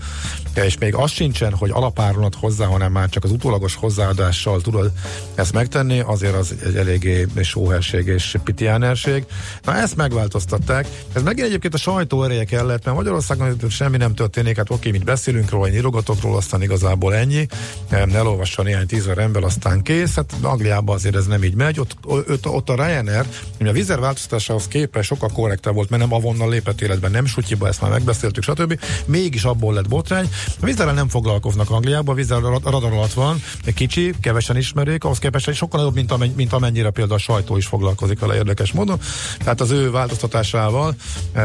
és 0.54 0.78
még 0.78 0.96
az 0.96 1.12
sincsen, 1.12 1.54
hogy 1.54 1.70
alapáronat 1.70 2.36
hozzá, 2.36 2.66
hanem 2.66 2.92
már 2.92 3.10
csak 3.10 3.24
az 3.24 3.32
utólagos 3.32 3.76
hozzáadással 3.76 4.62
tudod 4.62 4.92
ezt 5.36 5.54
megtenni, 5.54 6.00
azért 6.00 6.36
az 6.36 6.56
egy 6.66 6.76
eléggé 6.76 7.28
sóherség 7.42 8.08
és 8.08 8.36
pitiánerség. 8.44 9.26
Na 9.64 9.76
ezt 9.76 9.96
megváltoztatták. 9.96 10.88
Ez 11.14 11.22
megint 11.22 11.48
egyébként 11.48 11.74
a 11.74 11.78
sajtó 11.78 12.24
ereje 12.24 12.44
kellett, 12.44 12.86
mert 12.86 12.98
Magyarországon 12.98 13.58
semmi 13.70 13.98
nem 13.98 14.16
történik, 14.16 14.58
hát 14.58 14.70
oké, 14.70 14.92
mint 14.92 15.04
beszélünk 15.04 15.50
róla, 15.50 15.68
én 15.68 15.74
írogatok 15.74 16.22
róla, 16.22 16.38
aztán 16.38 16.62
igazából 16.62 17.16
ennyi. 17.16 17.48
Elolvassa 17.90 18.64
néhány 18.64 18.86
tízer 18.86 19.18
ember, 19.18 19.44
aztán 19.44 19.82
kész. 19.82 20.16
Hát 20.16 20.33
Angliában 20.42 20.96
azért 20.96 21.16
ez 21.16 21.26
nem 21.26 21.44
így 21.44 21.56
megy. 21.56 21.80
Ott, 21.80 21.96
ott, 22.06 22.48
ott 22.48 22.70
a 22.70 22.76
Ryanair, 22.76 23.26
ami 23.60 23.70
a 23.70 23.72
Vizer 23.72 24.00
változtatásához 24.00 24.68
képest 24.68 25.08
sokkal 25.08 25.30
korrektebb 25.34 25.74
volt, 25.74 25.90
mert 25.90 26.02
nem 26.02 26.14
avonnal 26.14 26.50
lépett 26.50 26.82
életben, 26.82 27.12
nem 27.12 27.26
sutyiba, 27.26 27.68
ezt 27.68 27.82
már 27.82 27.92
megbeszéltük, 27.92 28.44
stb. 28.44 28.80
Mégis 29.06 29.44
abból 29.44 29.74
lett 29.74 29.88
botrány. 29.88 30.30
A 30.62 30.66
Vizerrel 30.66 30.94
nem 30.94 31.08
foglalkoznak 31.08 31.70
Angliában, 31.70 32.14
a 32.14 32.18
Vizer 32.18 32.42
radar 32.42 32.84
alatt 32.94 33.14
van, 33.14 33.42
kicsi, 33.76 34.14
kevesen 34.22 34.58
ismerik, 34.58 35.04
ahhoz 35.04 35.20
képest 35.20 35.48
egy 35.48 35.56
sokkal 35.56 35.80
nagyobb, 35.80 35.96
mint, 35.96 36.12
amennyi, 36.12 36.34
mint 36.36 36.54
amennyire 36.54 36.90
például 36.90 37.18
a 37.18 37.22
sajtó 37.22 37.58
is 37.58 37.66
foglalkozik 37.66 38.20
vele 38.20 38.36
érdekes 38.36 38.72
módon. 38.72 39.00
Tehát 39.38 39.62
az 39.62 39.72
ő 39.72 39.92
változtatásával 39.92 40.96
e, 41.34 41.42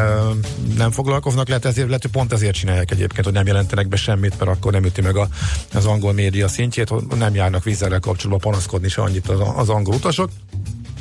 nem 0.76 0.90
foglalkoznak, 0.90 1.48
lehet, 1.48 1.64
ezért, 1.64 1.86
lehet, 1.86 2.02
hogy 2.02 2.10
pont 2.10 2.32
ezért 2.32 2.54
csinálják 2.54 2.90
egyébként, 2.90 3.24
hogy 3.24 3.34
nem 3.34 3.46
jelentenek 3.46 3.88
be 3.88 3.96
semmit, 3.96 4.38
mert 4.38 4.50
akkor 4.50 4.72
nem 4.72 4.84
üti 4.84 5.00
meg 5.00 5.16
a, 5.16 5.28
az 5.74 5.86
angol 5.86 6.12
média 6.12 6.48
szintjét, 6.48 7.16
nem 7.16 7.34
járnak 7.34 7.64
vízzel 7.64 8.00
kapcsolatban 8.00 8.52
panaszkodni 8.68 8.88
se 8.88 9.02
annyit 9.02 9.28
az, 9.28 9.52
az 9.56 9.68
angol 9.68 9.94
utasok. 9.94 10.30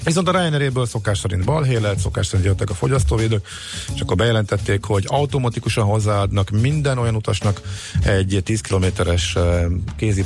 Viszont 0.03 0.27
a 0.27 0.31
Ryanairéből 0.31 0.85
szokás 0.85 1.17
szerint 1.17 1.45
balhé 1.45 1.77
lett, 1.77 1.97
szokás 1.97 2.25
szerint 2.25 2.47
jöttek 2.47 2.69
a 2.69 2.73
fogyasztóvédők, 2.73 3.47
és 3.95 4.01
akkor 4.01 4.15
bejelentették, 4.15 4.83
hogy 4.83 5.05
automatikusan 5.07 5.85
hozzáadnak 5.85 6.49
minden 6.49 6.97
olyan 6.97 7.15
utasnak 7.15 7.61
egy 8.03 8.41
10 8.43 8.61
kilométeres 8.61 9.37
kézi 9.95 10.25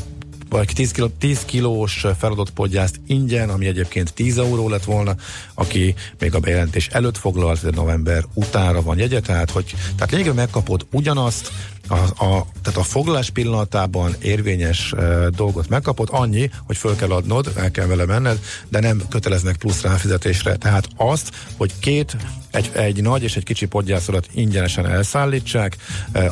vagy 0.49 0.71
10, 0.73 0.91
kiló, 0.91 1.07
10 1.07 1.45
kilós 1.45 2.05
feladott 2.19 2.49
podgyászt 2.49 2.99
ingyen, 3.07 3.49
ami 3.49 3.65
egyébként 3.65 4.13
10 4.13 4.37
euró 4.37 4.69
lett 4.69 4.83
volna, 4.83 5.15
aki 5.53 5.95
még 6.19 6.35
a 6.35 6.39
bejelentés 6.39 6.87
előtt 6.87 7.17
foglalt, 7.17 7.61
de 7.61 7.69
november 7.75 8.23
utára 8.33 8.81
van 8.81 8.97
jegye, 8.97 9.19
tehát, 9.19 9.51
hogy, 9.51 9.75
tehát 9.95 10.11
lényegében 10.11 10.37
megkapod 10.37 10.85
ugyanazt, 10.91 11.51
a, 11.87 11.95
a, 11.95 12.45
tehát 12.61 12.79
a 12.79 12.83
foglalás 12.83 13.29
pillanatában 13.29 14.15
érvényes 14.21 14.93
e, 14.93 15.29
dolgot 15.29 15.69
megkapod, 15.69 16.07
annyi, 16.11 16.49
hogy 16.65 16.77
föl 16.77 16.95
kell 16.95 17.11
adnod, 17.11 17.51
el 17.55 17.71
kell 17.71 17.85
vele 17.85 18.05
menned, 18.05 18.39
de 18.69 18.79
nem 18.79 19.01
köteleznek 19.09 19.57
plusz 19.57 19.81
ráfizetésre. 19.81 20.55
Tehát 20.55 20.87
azt, 20.95 21.31
hogy 21.57 21.73
két 21.79 22.15
egy, 22.51 22.69
egy 22.73 23.01
nagy 23.01 23.23
és 23.23 23.35
egy 23.35 23.43
kicsi 23.43 23.65
podgyászolat 23.65 24.27
ingyenesen 24.33 24.85
elszállítsák, 24.85 25.77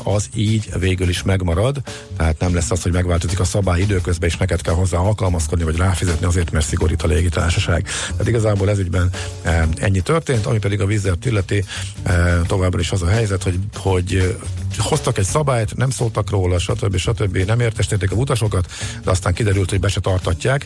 az 0.03 0.29
így 0.33 0.69
végül 0.79 1.09
is 1.09 1.23
megmarad, 1.23 1.81
tehát 2.17 2.39
nem 2.39 2.53
lesz 2.53 2.71
az, 2.71 2.81
hogy 2.81 2.91
megváltozik 2.91 3.39
a 3.39 3.43
szabály 3.43 3.81
időközben, 3.81 4.29
és 4.29 4.37
neked 4.37 4.61
kell 4.61 4.73
hozzá 4.73 4.97
alkalmazkodni, 4.97 5.63
vagy 5.63 5.75
ráfizetni 5.75 6.25
azért, 6.25 6.51
mert 6.51 6.65
szigorít 6.65 7.01
a 7.01 7.07
légitársaság. 7.07 7.87
Tehát 8.11 8.27
igazából 8.27 8.69
ez 8.69 8.79
ügyben 8.79 9.09
ennyi 9.75 10.01
történt, 10.01 10.45
ami 10.45 10.59
pedig 10.59 10.81
a 10.81 10.85
vízert 10.85 11.25
illeti, 11.25 11.63
továbbra 12.47 12.79
is 12.79 12.91
az 12.91 13.01
a 13.01 13.07
helyzet, 13.07 13.43
hogy, 13.43 13.59
hogy 13.75 14.37
hoztak 14.79 15.17
egy 15.17 15.25
szabályt, 15.25 15.75
nem 15.75 15.89
szóltak 15.89 16.29
róla, 16.29 16.59
stb. 16.59 16.97
stb. 16.97 17.37
nem 17.37 17.59
értesítették 17.59 18.11
a 18.11 18.15
utasokat, 18.15 18.71
de 19.03 19.11
aztán 19.11 19.33
kiderült, 19.33 19.69
hogy 19.69 19.79
be 19.79 19.87
se 19.87 19.99
tartatják. 19.99 20.65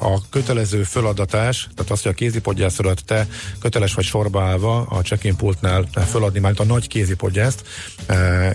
A 0.00 0.28
kötelező 0.30 0.82
föladatás, 0.82 1.68
tehát 1.74 1.90
az, 1.90 2.02
hogy 2.02 2.10
a 2.10 2.14
kézipodgyászolat 2.14 3.04
te 3.04 3.26
köteles 3.60 3.94
vagy 3.94 4.04
sorba 4.04 4.42
állva 4.42 4.80
a 4.80 5.00
check-in 5.00 5.36
pultnál 5.36 5.88
föladni 6.10 6.40
már 6.40 6.52
a 6.56 6.64
nagy 6.64 6.88
kézipodgyászt, 6.88 7.64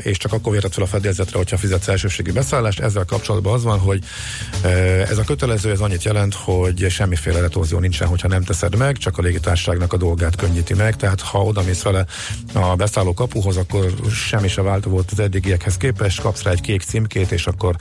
és 0.01 0.17
csak 0.17 0.33
akkor 0.33 0.51
vérted 0.51 0.73
fel 0.73 0.83
a 0.83 0.87
fedélzetre, 0.87 1.37
hogyha 1.37 1.57
fizetsz 1.57 1.87
elsőségi 1.87 2.31
beszállást. 2.31 2.79
Ezzel 2.79 3.05
kapcsolatban 3.05 3.53
az 3.53 3.63
van, 3.63 3.79
hogy 3.79 4.03
ez 5.09 5.17
a 5.17 5.23
kötelező, 5.23 5.71
ez 5.71 5.79
annyit 5.79 6.03
jelent, 6.03 6.33
hogy 6.33 6.85
semmiféle 6.89 7.39
retorzió 7.39 7.79
nincsen, 7.79 8.07
hogyha 8.07 8.27
nem 8.27 8.43
teszed 8.43 8.75
meg, 8.75 8.97
csak 8.97 9.17
a 9.17 9.21
légitársaságnak 9.21 9.93
a 9.93 9.97
dolgát 9.97 10.35
könnyíti 10.35 10.73
meg, 10.73 10.95
tehát 10.95 11.21
ha 11.21 11.43
oda 11.43 11.61
mész 11.61 11.81
vele 11.81 12.05
a 12.53 12.75
beszálló 12.75 13.13
kapuhoz, 13.13 13.57
akkor 13.57 13.93
semmi 14.11 14.47
se 14.47 14.61
volt 14.89 15.11
az 15.11 15.19
eddigiekhez 15.19 15.77
képest, 15.77 16.21
kapsz 16.21 16.43
rá 16.43 16.51
egy 16.51 16.61
kék 16.61 16.81
címkét, 16.81 17.31
és 17.31 17.47
akkor 17.47 17.75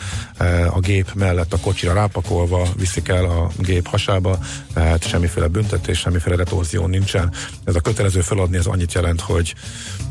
a 0.71 0.81
gép 0.81 1.12
mellett 1.15 1.53
a 1.53 1.59
kocsira 1.59 1.93
rápakolva 1.93 2.67
viszik 2.77 3.09
el 3.09 3.25
a 3.25 3.50
gép 3.59 3.87
hasába, 3.87 4.38
tehát 4.73 5.07
semmiféle 5.07 5.47
büntetés, 5.47 5.99
semmiféle 5.99 6.37
retorzió 6.37 6.87
nincsen. 6.87 7.33
Ez 7.65 7.75
a 7.75 7.81
kötelező 7.81 8.21
feladni, 8.21 8.57
ez 8.57 8.67
annyit 8.67 8.93
jelent, 8.93 9.21
hogy 9.21 9.55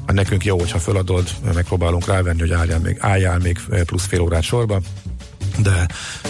nekünk 0.06 0.46
jó, 0.46 0.60
hogyha 0.60 0.80
feladod, 0.80 1.30
megpróbálunk 1.54 2.08
rávenni, 2.08 2.40
hogy 2.40 2.52
álljál 2.52 2.80
még, 2.80 2.98
álljál 3.00 3.40
még 3.40 3.60
plusz 3.86 4.06
fél 4.06 4.22
órát 4.22 4.44
sorba, 4.44 4.82
de 5.58 5.88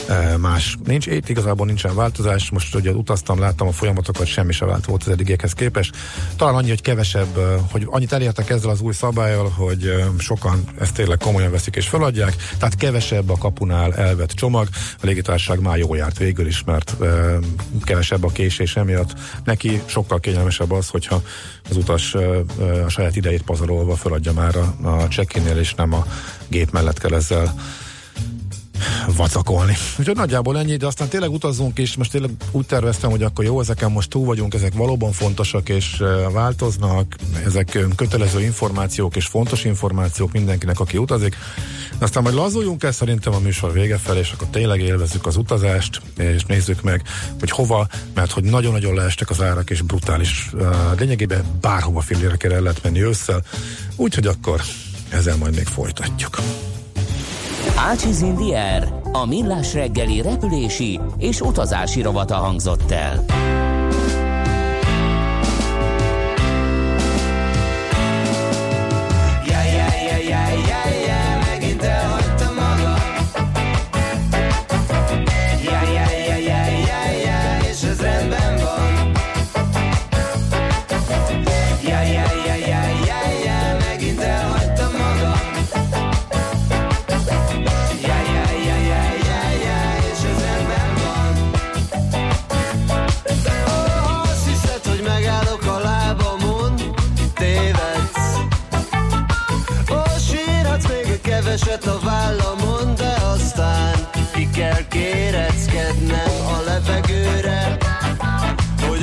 e, 0.07 0.37
más 0.37 0.77
nincs. 0.85 1.05
Itt 1.05 1.29
igazából 1.29 1.65
nincsen 1.65 1.95
változás. 1.95 2.49
Most 2.49 2.75
ugye 2.75 2.91
utaztam, 2.91 3.39
láttam 3.39 3.67
a 3.67 3.71
folyamatokat, 3.71 4.27
semmi 4.27 4.51
se 4.51 4.65
vált 4.65 4.85
volt 4.85 5.03
az 5.03 5.09
eddigiekhez 5.09 5.53
képest. 5.53 5.95
Talán 6.35 6.55
annyi, 6.55 6.69
hogy 6.69 6.81
kevesebb, 6.81 7.37
e, 7.37 7.41
hogy 7.71 7.87
annyit 7.89 8.13
elértek 8.13 8.49
ezzel 8.49 8.69
az 8.69 8.81
új 8.81 8.93
szabályjal, 8.93 9.49
hogy 9.49 9.83
e, 9.85 10.07
sokan 10.17 10.63
ezt 10.79 10.93
tényleg 10.93 11.17
komolyan 11.17 11.51
veszik 11.51 11.75
és 11.75 11.87
feladják, 11.87 12.35
tehát 12.57 12.75
kevesebb 12.75 13.29
a 13.29 13.37
kapunál 13.37 13.93
elvett 13.95 14.31
csomag. 14.31 14.67
A 15.01 15.05
légitársaság 15.05 15.59
már 15.59 15.77
jól 15.77 15.97
járt 15.97 16.17
végül 16.17 16.47
is, 16.47 16.63
mert 16.63 17.01
e, 17.01 17.05
kevesebb 17.83 18.23
a 18.23 18.29
késés 18.29 18.75
emiatt. 18.75 19.13
Neki 19.43 19.81
sokkal 19.85 20.19
kényelmesebb 20.19 20.71
az, 20.71 20.89
hogyha 20.89 21.21
az 21.69 21.77
utas 21.77 22.13
e, 22.13 22.19
e 22.19 22.83
a 22.83 22.89
saját 22.89 23.15
idejét 23.15 23.41
pazarolva 23.41 23.95
feladja 23.95 24.33
már 24.33 24.55
a, 24.55 24.87
a 24.87 25.07
check-innél, 25.07 25.57
és 25.57 25.73
nem 25.73 25.93
a 25.93 26.05
gép 26.47 26.71
mellett 26.71 26.99
kell 26.99 27.13
ezzel 27.13 27.53
vacakolni. 29.15 29.77
Úgyhogy 29.99 30.15
nagyjából 30.15 30.57
ennyi, 30.57 30.75
de 30.75 30.85
aztán 30.85 31.07
tényleg 31.07 31.31
utazzunk 31.31 31.79
is, 31.79 31.95
most 31.95 32.11
tényleg 32.11 32.31
úgy 32.51 32.65
terveztem, 32.65 33.09
hogy 33.09 33.23
akkor 33.23 33.45
jó, 33.45 33.59
ezeken 33.59 33.91
most 33.91 34.09
túl 34.09 34.25
vagyunk, 34.25 34.53
ezek 34.53 34.73
valóban 34.73 35.11
fontosak 35.11 35.69
és 35.69 36.03
változnak, 36.31 37.15
ezek 37.45 37.85
kötelező 37.95 38.41
információk 38.41 39.15
és 39.15 39.25
fontos 39.25 39.63
információk 39.63 40.31
mindenkinek, 40.31 40.79
aki 40.79 40.97
utazik. 40.97 41.35
Aztán 41.99 42.23
majd 42.23 42.35
lazuljunk 42.35 42.83
el 42.83 42.91
szerintem 42.91 43.33
a 43.33 43.39
műsor 43.39 43.73
vége 43.73 43.97
felé, 43.97 44.19
és 44.19 44.31
akkor 44.31 44.47
tényleg 44.47 44.81
élvezzük 44.81 45.25
az 45.25 45.35
utazást, 45.35 46.01
és 46.17 46.43
nézzük 46.45 46.81
meg, 46.81 47.01
hogy 47.39 47.49
hova, 47.49 47.87
mert 48.13 48.31
hogy 48.31 48.43
nagyon-nagyon 48.43 48.95
leestek 48.95 49.29
az 49.29 49.41
árak, 49.41 49.69
és 49.69 49.81
brutális. 49.81 50.49
Lényegében 50.97 51.43
bárhova 51.61 52.01
fillére 52.01 52.35
kell 52.35 52.51
el 52.51 52.61
lehet 52.61 52.83
menni 52.83 53.03
ősszel, 53.03 53.43
úgyhogy 53.95 54.27
akkor 54.27 54.61
ezzel 55.09 55.35
majd 55.35 55.55
még 55.55 55.65
folytatjuk. 55.65 56.37
Ácsiz 57.77 58.25
a 59.11 59.25
millás 59.25 59.73
reggeli 59.73 60.21
repülési 60.21 60.99
és 61.17 61.41
utazási 61.41 62.01
rovata 62.01 62.35
hangzott 62.35 62.91
el. 62.91 63.25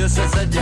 Összeszedjem 0.04 0.53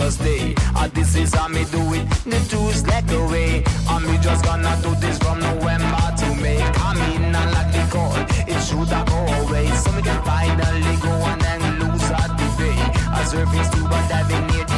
us 0.00 0.16
day. 0.16 0.48
And 0.48 0.76
ah, 0.76 0.90
this 0.92 1.14
is 1.16 1.34
how 1.34 1.48
me 1.48 1.64
do 1.70 1.80
it, 1.94 2.08
the 2.24 2.38
two 2.50 2.72
slack 2.72 3.10
away. 3.10 3.58
And 3.58 3.88
ah, 3.88 3.98
me 4.00 4.18
just 4.18 4.44
gonna 4.44 4.76
do 4.82 4.94
this 4.96 5.18
from 5.18 5.40
November 5.40 6.06
to 6.18 6.28
May. 6.42 6.60
I 6.60 6.92
mean, 6.94 7.34
I 7.34 7.50
like 7.50 7.72
the 7.72 7.84
call, 7.92 8.16
it 8.46 8.60
should 8.66 8.88
have 8.88 9.06
go 9.06 9.18
away. 9.40 9.66
So 9.82 9.92
me 9.92 10.02
can 10.02 10.22
finally 10.24 10.96
go 11.00 11.12
and 11.30 11.80
lose 11.80 12.10
our 12.10 12.28
debate. 12.36 12.86
I'm 13.14 13.26
surface 13.26 13.68
to 13.70 13.82
but 13.84 14.12
I've 14.12 14.28
been 14.28 14.75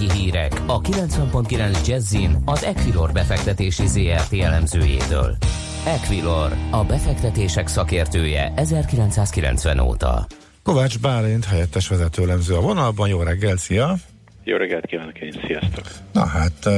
pénzügyi 0.00 0.20
hírek 0.20 0.52
a 0.66 0.80
90.9 0.80 1.86
Jazzin 1.86 2.36
az 2.44 2.64
Equilor 2.64 3.12
befektetési 3.12 3.86
ZRT 3.86 4.32
elemzőjétől. 4.32 5.36
Equilor, 5.86 6.52
a 6.70 6.84
befektetések 6.84 7.66
szakértője 7.68 8.52
1990 8.56 9.78
óta. 9.78 10.26
Kovács 10.62 10.98
Bálint, 10.98 11.44
helyettes 11.44 11.88
vezetőlemző 11.88 12.54
a 12.54 12.60
vonalban. 12.60 13.08
Jó 13.08 13.22
reggel, 13.22 13.56
szia! 13.56 13.96
Jó 14.44 14.56
reggelt 14.56 14.86
kívánok 14.86 15.20
én, 15.20 15.34
sziasztok! 15.46 15.84
Na 16.12 16.26
hát, 16.26 16.68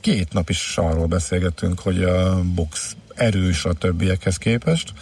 két 0.00 0.32
nap 0.32 0.48
is 0.48 0.76
arról 0.76 1.06
beszélgettünk, 1.06 1.80
hogy 1.80 2.02
a 2.02 2.40
box 2.54 2.96
erős 3.14 3.64
a 3.64 3.72
többiekhez 3.72 4.36
képest. 4.36 4.92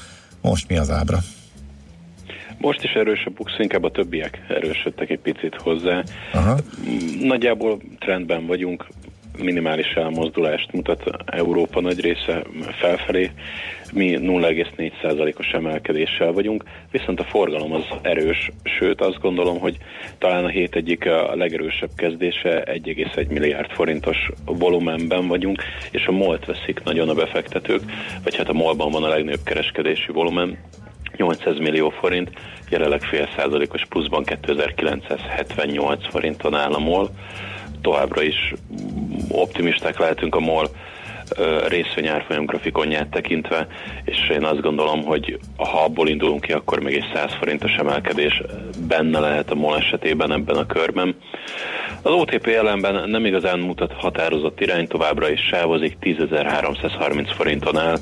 Most 0.41 0.69
mi 0.69 0.77
az 0.77 0.91
ábra? 0.91 1.19
Most 2.59 2.85
is 2.85 2.93
erős 2.93 3.25
a 3.25 3.31
Bux, 3.31 3.59
inkább 3.59 3.85
a 3.85 3.91
többiek 3.91 4.45
erősödtek 4.49 5.11
egy 5.11 5.19
picit 5.19 5.55
hozzá. 5.55 6.03
Aha. 6.33 6.59
Nagyjából 7.21 7.79
trendben 7.99 8.47
vagyunk, 8.47 8.87
minimális 9.39 9.93
elmozdulást 9.93 10.73
mutat 10.73 11.03
Európa 11.25 11.81
nagy 11.81 12.01
része 12.01 12.43
felfelé. 12.71 13.31
Mi 13.93 14.19
0,4%-os 14.21 15.47
emelkedéssel 15.53 16.33
vagyunk, 16.33 16.65
viszont 16.91 17.21
a 17.21 17.25
forgalom 17.25 17.73
az 17.73 17.85
erős, 18.03 18.51
sőt 18.79 19.01
azt 19.01 19.21
gondolom, 19.21 19.59
hogy 19.59 19.77
talán 20.19 20.45
a 20.45 20.49
hét 20.49 20.77
egyik 20.77 21.07
a 21.07 21.35
legerősebb 21.37 21.91
kezdése 21.97 22.65
1,1 22.67 23.29
milliárd 23.29 23.71
forintos 23.71 24.31
volumenben 24.45 25.27
vagyunk, 25.29 25.63
és 25.91 26.07
a 26.07 26.13
MOL-t 26.13 26.47
veszik 26.47 26.83
nagyon 26.85 27.09
a 27.09 27.15
befektetők, 27.15 27.83
vagy 28.25 28.37
hát 28.37 28.49
a 28.49 28.53
MOL-ban 28.53 28.91
van 28.91 29.05
a 29.05 29.09
legnagyobb 29.09 29.45
kereskedési 29.45 30.13
volumen, 30.13 30.59
800 31.17 31.59
millió 31.59 31.91
forint, 31.91 32.31
jelenleg 32.71 33.03
fél 33.03 33.29
százalékos 33.37 33.85
pluszban 33.89 34.25
2978 34.25 36.07
forinton 36.09 36.55
áll 36.55 36.73
a 36.73 36.79
MOL. 36.79 37.11
Továbbra 37.81 38.23
is 38.23 38.55
optimisták 39.29 39.99
lehetünk 39.99 40.35
a 40.35 40.41
MOL 40.41 40.69
részvény 41.69 42.07
árfolyam 42.07 42.45
grafikonját 42.45 43.09
tekintve, 43.09 43.67
és 44.05 44.29
én 44.31 44.45
azt 44.45 44.61
gondolom, 44.61 45.03
hogy 45.03 45.39
ha 45.57 45.85
abból 45.85 46.09
indulunk 46.09 46.41
ki, 46.41 46.53
akkor 46.53 46.81
még 46.81 46.95
egy 46.95 47.11
100 47.15 47.35
forintos 47.39 47.73
emelkedés 47.73 48.43
benne 48.89 49.19
lehet 49.19 49.51
a 49.51 49.55
MOL 49.55 49.77
esetében 49.77 50.33
ebben 50.33 50.57
a 50.57 50.67
körben. 50.67 51.17
Az 52.03 52.13
OTP 52.13 52.47
ellenben 52.47 53.11
nem 53.11 53.27
igazán 53.27 53.59
mutat 53.59 53.93
határozott 53.93 54.61
irány, 54.61 54.87
továbbra 54.87 55.31
is 55.31 55.41
sávozik, 55.41 55.97
10.330 56.01 57.31
forinton 57.37 57.79
áll, 57.79 57.97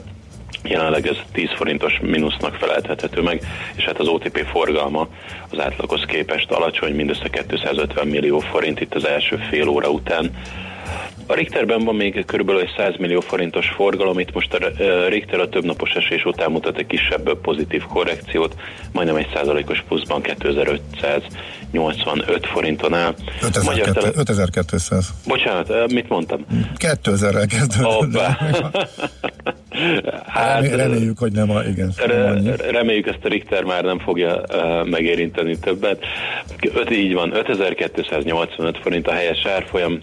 Jelenleg 0.62 1.06
ez 1.06 1.16
10 1.32 1.48
forintos 1.56 1.98
mínusznak 2.02 2.54
feleltethető 2.54 3.20
meg, 3.20 3.42
és 3.74 3.84
hát 3.84 3.98
az 3.98 4.08
OTP 4.08 4.46
forgalma 4.52 5.08
az 5.50 5.60
átlaghoz 5.60 6.04
képest 6.06 6.50
alacsony, 6.50 6.94
mindössze 6.94 7.28
250 7.28 8.06
millió 8.06 8.38
forint 8.38 8.80
itt 8.80 8.94
az 8.94 9.06
első 9.06 9.38
fél 9.50 9.68
óra 9.68 9.88
után. 9.88 10.30
A 11.26 11.34
Richterben 11.34 11.84
van 11.84 11.94
még 11.94 12.24
körülbelül 12.26 12.60
egy 12.60 12.72
100 12.76 12.94
millió 12.98 13.20
forintos 13.20 13.68
forgalom, 13.68 14.18
itt 14.18 14.32
most 14.32 14.54
a 14.54 14.58
Richter 15.08 15.40
a 15.40 15.48
többnapos 15.48 15.90
esés 15.90 16.24
után 16.24 16.50
mutat 16.50 16.78
egy 16.78 16.86
kisebb 16.86 17.38
pozitív 17.42 17.82
korrekciót, 17.82 18.54
majdnem 18.92 19.16
egy 19.16 19.28
százalékos 19.34 19.84
pluszban 19.88 20.22
2585 20.22 22.46
forinton 22.46 22.94
áll. 22.94 23.14
5200. 24.16 25.14
Bocsánat, 25.26 25.92
mit 25.92 26.08
mondtam? 26.08 26.46
2000-rel 26.78 27.46
kezdődött. 27.48 28.22
hát, 30.26 30.74
reméljük, 30.74 31.18
hogy 31.18 31.32
nem 31.32 31.50
a, 31.50 31.62
igen. 31.62 31.92
Re, 31.96 32.56
reméljük 32.70 33.06
ezt 33.06 33.24
a 33.24 33.28
Richter 33.28 33.64
már 33.64 33.84
nem 33.84 33.98
fogja 33.98 34.40
uh, 34.48 34.88
megérinteni 34.88 35.58
többet. 35.58 36.04
Öt, 36.74 36.90
így 36.90 37.12
van, 37.12 37.34
5285 37.34 38.78
forint 38.78 39.08
a 39.08 39.12
helyes 39.12 39.46
árfolyam, 39.46 40.00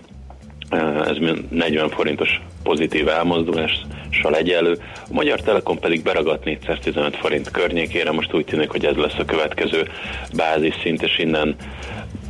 ez 1.07 1.17
40 1.49 1.89
forintos 1.89 2.41
pozitív 2.63 3.07
elmozdulással 3.07 4.35
egyelő. 4.35 4.77
A 4.93 5.13
Magyar 5.13 5.41
Telekom 5.41 5.79
pedig 5.79 6.03
beragadt 6.03 6.43
415 6.43 7.15
forint 7.15 7.51
környékére, 7.51 8.11
most 8.11 8.33
úgy 8.33 8.45
tűnik, 8.45 8.69
hogy 8.69 8.85
ez 8.85 8.95
lesz 8.95 9.17
a 9.19 9.25
következő 9.25 9.87
bázis 10.35 10.75
és 10.83 11.17
innen 11.17 11.55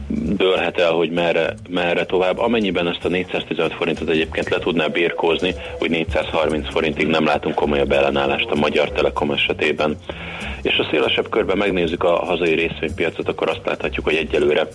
dőlhet 0.10 0.78
el, 0.78 0.92
hogy 0.92 1.12
merre, 1.12 1.54
merre 1.70 2.06
tovább. 2.06 2.40
Amennyiben 2.40 2.88
ezt 2.88 3.06
a 3.06 3.10
415 3.10 3.74
forintot 3.74 4.10
egyébként 4.10 4.50
le 4.50 4.58
tudná 4.58 4.88
birkózni, 4.88 5.54
hogy 5.80 5.90
430 5.90 6.70
forintig 6.72 7.08
nem 7.08 7.26
látunk 7.26 7.56
komolyabb 7.56 7.92
ellenállást 7.92 8.50
a 8.50 8.56
Magyar 8.56 8.92
Telekom 8.92 9.32
esetében. 9.32 9.98
És 10.62 10.78
a 10.78 10.88
szélesebb 10.92 11.30
körben 11.30 11.58
megnézzük 11.58 12.04
a 12.04 12.26
hazai 12.26 12.54
részvénypiacot, 12.54 13.28
akkor 13.28 13.50
azt 13.50 13.66
láthatjuk, 13.66 14.06
hogy 14.06 14.16
egyelőre 14.16 14.68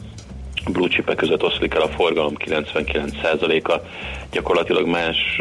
blue 0.73 0.89
chipek 0.89 1.17
között 1.17 1.43
oszlik 1.43 1.75
el 1.75 1.83
a 1.83 1.89
forgalom 1.89 2.35
99%-a, 2.39 3.81
gyakorlatilag 4.33 4.87
más 4.87 5.41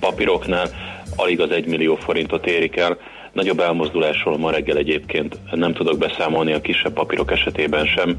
papíroknál 0.00 0.68
alig 1.16 1.40
az 1.40 1.50
1 1.50 1.66
millió 1.66 1.94
forintot 1.94 2.46
érik 2.46 2.76
el. 2.76 2.98
Nagyobb 3.36 3.60
elmozdulásról 3.60 4.38
ma 4.38 4.50
reggel 4.50 4.76
egyébként 4.76 5.38
nem 5.50 5.72
tudok 5.72 5.98
beszámolni 5.98 6.52
a 6.52 6.60
kisebb 6.60 6.92
papírok 6.92 7.30
esetében 7.30 7.86
sem. 7.86 8.16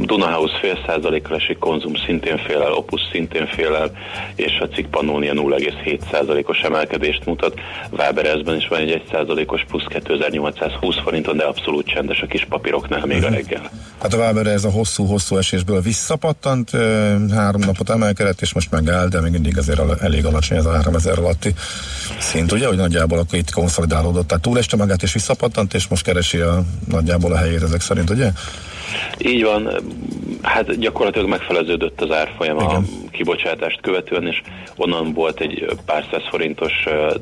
Dunahouse 0.00 0.58
fél 0.60 0.78
százalékkal 0.86 1.36
esik, 1.36 1.58
Konzum 1.58 1.94
szintén 2.06 2.38
fél 2.38 2.62
el, 2.62 2.72
Opus 2.72 3.00
szintén 3.12 3.46
fél 3.46 3.74
el, 3.74 3.90
és 4.34 4.58
a 4.60 4.68
cikk 4.68 4.90
Pannonia 4.90 5.32
0,7 5.32 6.00
százalékos 6.10 6.58
emelkedést 6.58 7.24
mutat. 7.24 7.60
Waberezben 7.90 8.56
is 8.56 8.68
van 8.68 8.78
egy 8.78 8.90
1 8.90 9.02
százalékos 9.10 9.64
plusz 9.68 9.84
2820 9.88 10.96
forinton, 11.02 11.36
de 11.36 11.44
abszolút 11.44 11.86
csendes 11.86 12.20
a 12.20 12.26
kis 12.26 12.44
papíroknál 12.44 13.06
még 13.06 13.16
uh-huh. 13.16 13.32
a 13.32 13.34
reggel. 13.34 13.70
Hát 14.02 14.14
a 14.14 14.16
Waber 14.16 14.46
ez 14.46 14.64
a 14.64 14.70
hosszú-hosszú 14.70 15.36
esésből 15.36 15.80
visszapattant, 15.80 16.70
három 17.30 17.60
napot 17.60 17.90
emelkedett, 17.90 18.40
és 18.40 18.54
most 18.54 18.70
megáll, 18.70 19.08
de 19.08 19.20
még 19.20 19.32
mindig 19.32 19.58
azért 19.58 20.02
elég 20.02 20.24
alacsony 20.24 20.56
ez 20.56 20.64
a 20.64 20.72
3000 20.72 21.18
alatti 21.18 21.54
szint, 22.18 22.52
ugye, 22.52 22.66
hogy 22.66 22.76
nagyjából 22.76 23.18
akkor 23.18 23.38
itt 23.38 23.50
konszolidálódott, 23.50 24.26
tehát 24.26 24.42
túleste 24.42 24.76
magát 24.76 25.02
és 25.02 25.12
visszapattant, 25.12 25.74
és 25.74 25.88
most 25.88 26.04
keresi 26.04 26.38
a 26.38 26.62
nagyjából 26.88 27.32
a 27.32 27.36
helyét 27.36 27.62
ezek 27.62 27.80
szerint, 27.80 28.10
ugye? 28.10 28.32
Így 29.18 29.44
van, 29.44 29.68
hát 30.42 30.78
gyakorlatilag 30.78 31.28
megfeleződött 31.28 32.00
az 32.00 32.10
árfolyam 32.10 32.56
Igen. 32.56 32.68
a 32.68 32.82
kibocsátást 33.10 33.80
követően, 33.80 34.26
és 34.26 34.42
onnan 34.76 35.12
volt 35.12 35.40
egy 35.40 35.66
pár 35.86 36.04
száz 36.10 36.22
forintos, 36.30 36.72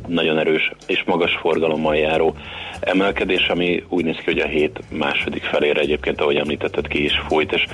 nagyon 0.06 0.38
erős 0.38 0.72
és 0.86 1.02
magas 1.06 1.36
forgalommal 1.40 1.96
járó 1.96 2.34
emelkedés, 2.80 3.48
ami 3.48 3.84
úgy 3.88 4.04
néz 4.04 4.16
ki, 4.16 4.24
hogy 4.24 4.38
a 4.38 4.46
hét 4.46 4.80
második 4.90 5.42
felére 5.42 5.80
egyébként, 5.80 6.20
ahogy 6.20 6.36
említetted, 6.36 6.88
ki 6.88 7.04
is 7.04 7.22
fújt, 7.28 7.52
és 7.52 7.66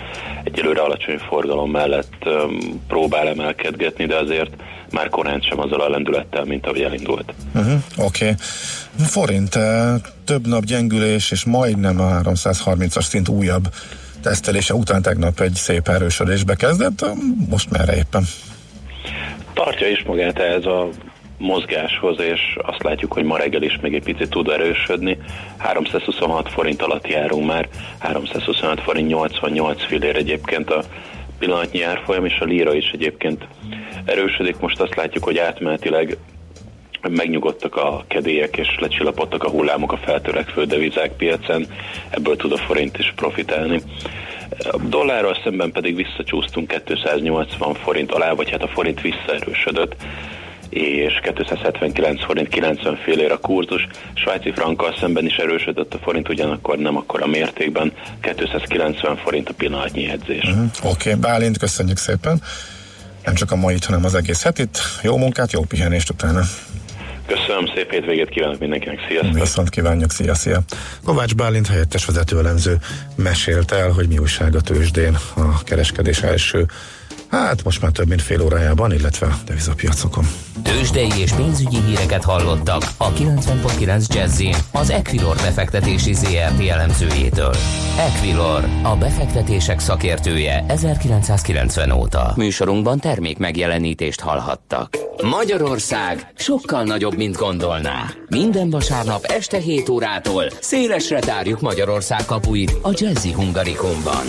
egyelőre 0.45 0.81
alacsony 0.81 1.19
forgalom 1.19 1.71
mellett 1.71 2.29
próbál 2.89 3.29
emelkedgetni, 3.29 4.07
de 4.07 4.17
azért 4.17 4.51
már 4.95 5.09
korán 5.09 5.41
sem 5.41 5.61
azzal 5.61 5.81
a 5.81 5.89
lendülettel, 5.89 6.45
mint 6.45 6.67
ahogy 6.67 6.81
elindult. 6.81 7.35
Uh-huh, 7.55 7.73
Oké. 7.97 8.25
Okay. 8.25 8.35
Forint, 9.07 9.59
több 10.25 10.47
nap 10.47 10.65
gyengülés, 10.65 11.31
és 11.31 11.45
majdnem 11.45 12.01
a 12.01 12.21
330-as 12.21 13.03
szint 13.05 13.29
újabb 13.29 13.69
tesztelése 14.23 14.75
után 14.75 15.03
tegnap 15.03 15.41
egy 15.41 15.55
szép 15.55 15.89
erősödésbe 15.89 16.55
kezdett, 16.55 17.05
most 17.51 17.71
merre 17.71 17.97
éppen? 17.97 18.25
Tartja 19.55 19.89
is 19.89 20.03
magát 20.03 20.39
ez 20.39 20.65
a 20.65 20.89
mozgáshoz, 21.39 22.21
és 22.21 22.41
azt 22.57 22.83
látjuk, 22.83 23.13
hogy 23.13 23.25
ma 23.25 23.37
reggel 23.37 23.63
is 23.63 23.79
még 23.83 23.95
egy 23.95 24.03
picit 24.03 24.29
tud 24.31 24.49
erősödni. 24.49 25.19
326 25.57 26.49
forint 26.49 26.83
alatt 26.83 27.07
járunk 27.07 27.47
már, 27.47 27.69
325 27.99 28.81
forint 28.81 29.09
88 29.09 29.85
fillér 29.85 30.17
egyébként 30.17 30.71
a 30.71 30.85
pillanatnyi 31.39 31.83
árfolyam, 31.83 32.25
és 32.25 32.39
a 32.41 32.45
líra 32.45 32.75
is 32.75 32.91
egyébként 32.91 33.47
erősödik. 34.05 34.59
Most 34.59 34.81
azt 34.81 34.95
látjuk, 34.95 35.25
hogy 35.25 35.39
átmenetileg 35.39 36.17
megnyugodtak 37.11 37.77
a 37.77 38.05
kedélyek, 38.09 38.57
és 38.57 38.77
lecsillapodtak 38.81 39.45
a 39.45 39.51
hullámok 39.51 39.93
a 39.93 39.97
feltörekvő 40.05 40.65
devizák 40.65 41.13
piacán, 41.13 41.67
ebből 42.11 42.37
tud 42.37 42.53
a 42.53 42.57
forint 42.57 42.99
is 42.99 43.13
profitálni. 43.17 43.81
A 44.71 44.77
dollárral 44.77 45.37
szemben 45.45 45.73
pedig 45.73 45.97
visszacsúsztunk 45.97 46.83
280 46.85 47.75
forint 47.75 48.13
alá, 48.13 48.33
vagy 48.33 48.51
hát 48.51 48.63
a 48.63 48.69
forint 48.69 49.01
visszaerősödött, 49.01 49.97
és 50.69 51.21
279 51.23 52.25
forint 52.25 52.49
90 52.49 52.97
félér 52.97 53.33
a 53.33 53.39
kurzus. 53.39 53.87
Svájci 54.15 54.53
frankkal 54.53 54.97
szemben 55.01 55.25
is 55.25 55.37
erősödött 55.37 55.95
a 55.95 55.99
forint, 55.99 56.29
ugyanakkor 56.29 56.79
nem 56.79 56.97
akkor 56.97 57.23
a 57.23 57.27
mértékben. 57.27 57.93
290 58.21 59.17
forint 59.17 59.49
a 59.49 59.55
pillanatnyi 59.55 60.03
jegyzés. 60.03 60.43
Uh-huh. 60.43 60.65
Oké, 60.83 60.89
okay, 60.89 61.15
Bálint, 61.15 61.59
köszönjük 61.59 61.97
szépen. 61.97 62.41
Nem 63.25 63.35
csak 63.35 63.51
a 63.51 63.57
mai, 63.57 63.77
hanem 63.87 64.05
az 64.05 64.15
egész 64.15 64.43
hetit. 64.43 64.79
Jó 65.03 65.17
munkát, 65.17 65.53
jó 65.53 65.63
pihenést 65.63 66.11
utána. 66.11 66.41
Köszönöm, 67.27 67.67
szép 67.75 67.91
hétvégét 67.91 68.29
kívánok 68.29 68.59
mindenkinek, 68.59 68.99
sziasztok! 69.09 69.35
Viszont 69.35 69.69
kívánjuk, 69.69 70.11
szia, 70.11 70.35
szia! 70.35 70.61
Kovács 71.05 71.35
Bálint 71.35 71.67
helyettes 71.67 72.05
vezetőelemző 72.05 72.77
mesélt 73.17 73.73
el, 73.73 73.91
hogy 73.91 74.09
mi 74.09 74.19
újság 74.19 74.55
a 74.55 74.61
tőzsdén 74.61 75.17
a 75.37 75.63
kereskedés 75.63 76.23
első 76.23 76.67
Hát 77.35 77.65
most 77.65 77.83
már 77.83 77.91
több 77.91 78.09
mint 78.09 78.23
fél 78.23 78.43
órájában, 78.43 78.93
illetve 78.93 79.27
a 79.27 79.35
devizapiacokon. 79.47 80.25
Tőzsdei 80.63 81.11
és 81.19 81.33
pénzügyi 81.33 81.77
híreket 81.77 82.25
hallottak 82.25 82.83
a 82.97 83.13
90.9 83.13 84.15
jazz 84.15 84.43
az 84.73 84.91
Equilor 84.91 85.37
befektetési 85.37 86.13
ZRT 86.13 86.69
elemzőjétől. 86.69 87.55
Equilor, 87.99 88.65
a 88.83 88.97
befektetések 88.97 89.79
szakértője 89.79 90.65
1990 90.69 91.91
óta. 91.91 92.33
Műsorunkban 92.37 92.99
termék 92.99 93.39
megjelenítést 93.39 94.21
hallhattak. 94.21 94.97
Magyarország 95.23 96.33
sokkal 96.37 96.85
nagyobb, 96.85 97.17
mint 97.17 97.37
gondolná. 97.37 98.05
Minden 98.29 98.71
vasárnap 98.71 99.25
este 99.25 99.59
7 99.59 99.89
órától 99.89 100.45
szélesre 100.61 101.19
tárjuk 101.19 101.61
Magyarország 101.61 102.25
kapuit 102.27 102.75
a 102.83 102.91
Jazzy 102.93 103.33
Hungarikumban. 103.33 104.27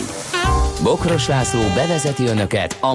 Bokros 0.84 1.28
László 1.28 1.62
bevezeti 1.76 2.26
önöket 2.26 2.78
a 2.80 2.95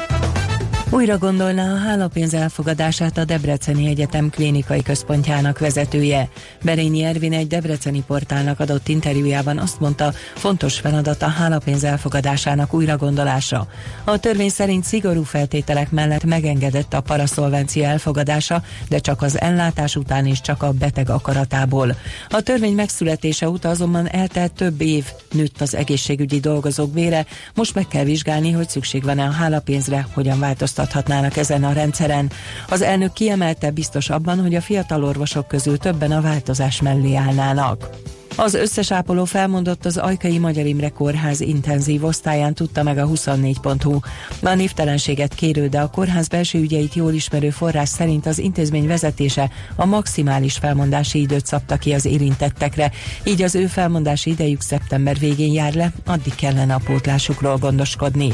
Újra 0.93 1.17
gondolná 1.17 1.73
a 1.73 1.77
hálapénz 1.77 2.33
elfogadását 2.33 3.17
a 3.17 3.25
Debreceni 3.25 3.87
Egyetem 3.87 4.29
klinikai 4.29 4.83
központjának 4.83 5.59
vezetője. 5.59 6.29
Berényi 6.61 7.03
Ervin 7.03 7.33
egy 7.33 7.47
debreceni 7.47 8.03
portálnak 8.07 8.59
adott 8.59 8.87
interjújában 8.87 9.57
azt 9.57 9.79
mondta, 9.79 10.13
fontos 10.35 10.79
feladat 10.79 11.21
a 11.21 11.27
hálapénz 11.27 11.83
elfogadásának 11.83 12.73
újra 12.73 12.97
gondolása. 12.97 13.67
A 14.03 14.17
törvény 14.17 14.49
szerint 14.49 14.83
szigorú 14.83 15.23
feltételek 15.23 15.91
mellett 15.91 16.23
megengedett 16.23 16.93
a 16.93 17.01
paraszolvencia 17.01 17.87
elfogadása, 17.87 18.63
de 18.89 18.99
csak 18.99 19.21
az 19.21 19.39
ellátás 19.39 19.95
után 19.95 20.25
és 20.25 20.41
csak 20.41 20.63
a 20.63 20.71
beteg 20.71 21.09
akaratából. 21.09 21.95
A 22.29 22.41
törvény 22.41 22.75
megszületése 22.75 23.49
óta 23.49 23.69
azonban 23.69 24.09
eltelt 24.09 24.51
több 24.51 24.81
év, 24.81 25.05
nőtt 25.31 25.61
az 25.61 25.75
egészségügyi 25.75 26.39
dolgozók 26.39 26.93
vére, 26.93 27.25
most 27.55 27.75
meg 27.75 27.87
kell 27.87 28.03
vizsgálni, 28.03 28.51
hogy 28.51 28.69
szükség 28.69 29.03
van-e 29.03 29.23
a 29.23 29.31
hálapénzre, 29.31 30.07
hogyan 30.13 30.39
változtat 30.39 30.79
változtathatnának 30.81 31.37
ezen 31.37 31.63
a 31.63 31.73
rendszeren. 31.73 32.31
Az 32.69 32.81
elnök 32.81 33.13
kiemelte 33.13 33.71
biztos 33.71 34.09
abban, 34.09 34.41
hogy 34.41 34.55
a 34.55 34.61
fiatal 34.61 35.03
orvosok 35.03 35.47
közül 35.47 35.77
többen 35.77 36.11
a 36.11 36.21
változás 36.21 36.81
mellé 36.81 37.15
állnának. 37.15 37.89
Az 38.35 38.53
összes 38.53 38.91
ápoló 38.91 39.25
felmondott 39.25 39.85
az 39.85 39.97
Ajkai 39.97 40.37
Magyar 40.37 40.65
Imre 40.65 40.89
Kórház 40.89 41.41
intenzív 41.41 42.03
osztályán 42.03 42.53
tudta 42.53 42.83
meg 42.83 42.97
a 42.97 43.07
24.hu. 43.07 43.99
A 44.41 44.53
névtelenséget 44.53 45.33
kérő, 45.33 45.67
de 45.67 45.79
a 45.79 45.89
kórház 45.89 46.27
belső 46.27 46.59
ügyeit 46.59 46.93
jól 46.93 47.13
ismerő 47.13 47.49
forrás 47.49 47.89
szerint 47.89 48.25
az 48.25 48.39
intézmény 48.39 48.87
vezetése 48.87 49.49
a 49.75 49.85
maximális 49.85 50.57
felmondási 50.57 51.21
időt 51.21 51.45
szabta 51.45 51.77
ki 51.77 51.93
az 51.93 52.05
érintettekre, 52.05 52.91
így 53.23 53.41
az 53.41 53.55
ő 53.55 53.67
felmondási 53.67 54.29
idejük 54.29 54.61
szeptember 54.61 55.17
végén 55.17 55.53
jár 55.53 55.73
le, 55.73 55.91
addig 56.05 56.35
kellene 56.35 56.73
a 56.73 56.81
pótlásukról 56.85 57.57
gondoskodni. 57.57 58.31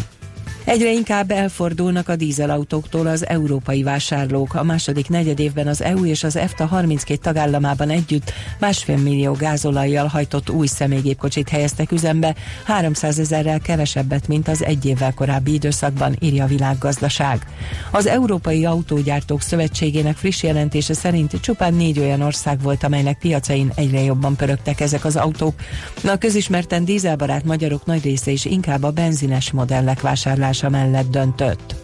Egyre 0.68 0.92
inkább 0.92 1.32
elfordulnak 1.32 2.10
a 2.10 2.16
dízelautóktól 2.16 3.08
az 3.08 3.28
európai 3.28 3.84
vásárlók. 3.84 4.54
A 4.54 4.64
második 4.64 5.10
negyedévben 5.10 5.68
az 5.68 5.82
EU 5.82 6.06
és 6.06 6.24
az 6.24 6.36
EFTA 6.36 6.66
32 6.66 7.20
tagállamában 7.22 7.90
együtt 7.90 8.34
másfél 8.60 8.98
millió 8.98 9.32
gázolajjal 9.32 10.08
hajtott 10.08 10.50
új 10.50 10.68
személygépkocsit 10.68 11.50
helyeztek 11.50 11.92
üzembe, 11.92 12.36
300 12.66 13.20
ezerrel 13.20 13.60
kevesebbet, 13.60 14.28
mint 14.28 14.48
az 14.48 14.64
egy 14.64 14.86
évvel 14.86 15.14
korábbi 15.14 15.54
időszakban, 15.54 16.16
írja 16.20 16.44
a 16.44 16.48
világgazdaság. 16.48 17.46
Az 17.92 18.08
Európai 18.08 18.66
Autógyártók 18.66 19.42
Szövetségének 19.42 20.16
friss 20.16 20.44
jelentése 20.44 20.94
szerint 20.94 21.40
csupán 21.42 21.74
négy 21.74 22.00
olyan 22.00 22.22
ország 22.22 22.62
volt, 22.62 22.84
amelynek 22.84 23.20
piacain 23.20 23.72
egyre 23.76 24.02
jobban 24.02 24.36
pörögtek 24.36 24.80
ezek 24.80 25.06
az 25.06 25.16
autók. 25.16 25.54
A 26.04 26.18
közismerten 26.18 26.86
dízelbarát 26.86 27.44
magyarok 27.44 27.86
nagy 27.86 28.04
része 28.04 28.32
is 28.32 28.46
inkább 28.46 28.84
a 28.84 28.92
benzines 28.92 29.52
modellek 29.52 30.02
vásárlás 30.02 30.56
megtartása 30.62 30.70
mellett 30.70 31.10
döntött. 31.10 31.76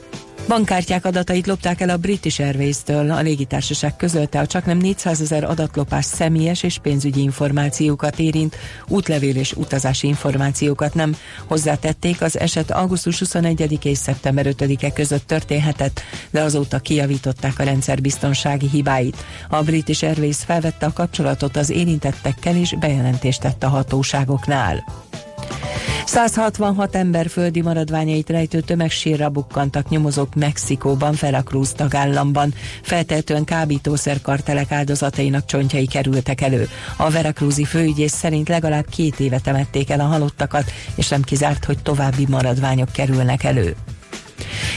Bankkártyák 0.48 1.06
adatait 1.06 1.48
lopták 1.48 1.82
el 1.82 1.90
a 1.90 1.98
British 1.98 2.42
Airways-től. 2.42 3.12
A 3.12 3.22
légitársaság 3.22 3.96
közölte, 3.96 4.40
a 4.40 4.46
csaknem 4.46 4.78
400 4.78 5.22
ezer 5.22 5.44
adatlopás 5.44 6.06
személyes 6.06 6.64
és 6.64 6.78
pénzügyi 6.78 7.22
információkat 7.22 8.20
érint, 8.20 8.56
útlevél 8.88 9.36
és 9.36 9.54
utazási 9.54 10.08
információkat 10.08 10.94
nem. 10.94 11.16
Hozzátették, 11.48 12.22
az 12.22 12.40
eset 12.40 12.72
augusztus 12.72 13.20
21 13.20 13.86
és 13.86 13.98
szeptember 13.98 14.46
5-e 14.50 14.92
között 14.92 15.28
történhetett, 15.28 16.02
de 16.32 16.42
azóta 16.42 16.80
kijavították 16.80 17.60
a 17.60 17.64
rendszer 17.64 18.02
biztonsági 18.02 18.70
hibáit. 18.70 19.18
A 19.50 19.62
British 19.62 20.04
Airways 20.04 20.38
felvette 20.38 20.86
a 20.86 20.94
kapcsolatot 20.94 21.58
az 21.58 21.70
érintettekkel 21.70 22.56
és 22.56 22.76
bejelentést 22.80 23.42
tett 23.42 23.64
a 23.64 23.70
hatóságoknál. 23.70 24.84
166 26.06 26.96
ember 26.96 27.30
földi 27.30 27.62
maradványait 27.62 28.30
rejtő 28.30 28.60
tömegsírra 28.60 29.30
bukkantak 29.30 29.90
nyomozók 29.90 30.36
Mexikóban, 30.36 31.16
Veracruz 31.20 31.72
tagállamban. 31.72 32.54
Feltehetően 32.82 33.44
kábítószer 33.44 34.22
kartelek 34.22 34.72
áldozatainak 34.72 35.46
csontjai 35.46 35.88
kerültek 35.88 36.42
elő. 36.42 36.68
A 36.98 37.10
Veracruzi 37.10 37.64
főügyész 37.64 38.14
szerint 38.14 38.50
legalább 38.50 38.86
két 38.90 39.20
éve 39.20 39.40
temették 39.40 39.90
el 39.90 40.00
a 40.00 40.04
halottakat, 40.04 40.72
és 40.96 41.08
nem 41.08 41.22
kizárt, 41.22 41.66
hogy 41.66 41.82
további 41.82 42.26
maradványok 42.30 42.92
kerülnek 42.92 43.44
elő. 43.44 43.76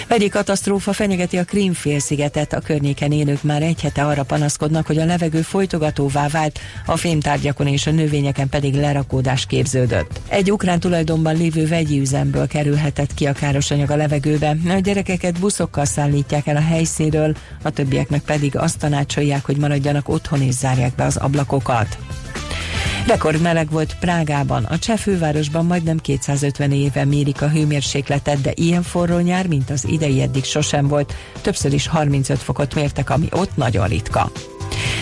Vegyi 0.09 0.29
katasztrófa 0.29 0.93
fenyegeti 0.93 1.37
a 1.37 1.45
Krímfélszigetet, 1.45 2.53
a 2.53 2.61
környéken 2.61 3.13
élők 3.13 3.43
már 3.43 3.63
egy 3.63 3.81
hete 3.81 4.05
arra 4.05 4.23
panaszkodnak, 4.23 4.87
hogy 4.87 4.99
a 4.99 5.05
levegő 5.05 5.43
folytogatóvá 5.43 6.29
vált, 6.29 6.59
a 6.87 6.97
fémtárgyakon 6.97 7.67
és 7.67 7.87
a 7.87 7.91
növényeken 7.91 8.49
pedig 8.49 8.75
lerakódás 8.75 9.47
képződött. 9.47 10.21
Egy 10.29 10.53
ukrán 10.53 10.81
tulajdonban 10.81 11.37
lévő 11.37 11.67
vegyi 11.67 12.01
üzemből 12.01 12.47
kerülhetett 12.47 13.15
ki 13.15 13.27
a 13.27 13.33
káros 13.33 13.71
anyag 13.71 13.91
a 13.91 13.97
levegőbe. 13.97 14.57
A 14.69 14.79
gyerekeket 14.79 15.41
buszokkal 15.41 15.85
szállítják 15.85 16.47
el 16.47 16.57
a 16.57 16.61
helyszínről, 16.61 17.37
a 17.63 17.71
többieknek 17.71 18.23
pedig 18.23 18.57
azt 18.57 18.79
tanácsolják, 18.79 19.45
hogy 19.45 19.57
maradjanak 19.57 20.09
otthon 20.09 20.43
és 20.43 20.55
zárják 20.55 20.95
be 20.95 21.05
az 21.05 21.17
ablakokat. 21.17 21.99
Rekord 23.07 23.41
meleg 23.41 23.71
volt 23.71 23.97
Prágában. 24.01 24.65
A 24.65 24.79
cseh 24.79 24.97
fővárosban 24.97 25.67
majdnem 25.67 25.99
250 25.99 26.73
éve 26.73 27.05
mérik 27.05 27.43
a 27.43 27.49
hőmérsékletet, 27.49 28.41
de 28.41 28.53
ilyen 28.55 28.83
forró 28.83 29.19
nyár, 29.19 29.47
mint 29.47 29.71
az 29.71 29.85
idei 29.85 30.23
eddig 30.23 30.45
sosem 30.45 30.89
volt. 30.89 31.15
Többször 31.41 31.73
is 31.73 31.87
35 31.87 32.39
fokot 32.39 32.75
mértek, 32.75 33.11
ami 33.11 33.29
ott 33.31 33.57
nagyon 33.57 33.89
ritka. 33.89 34.31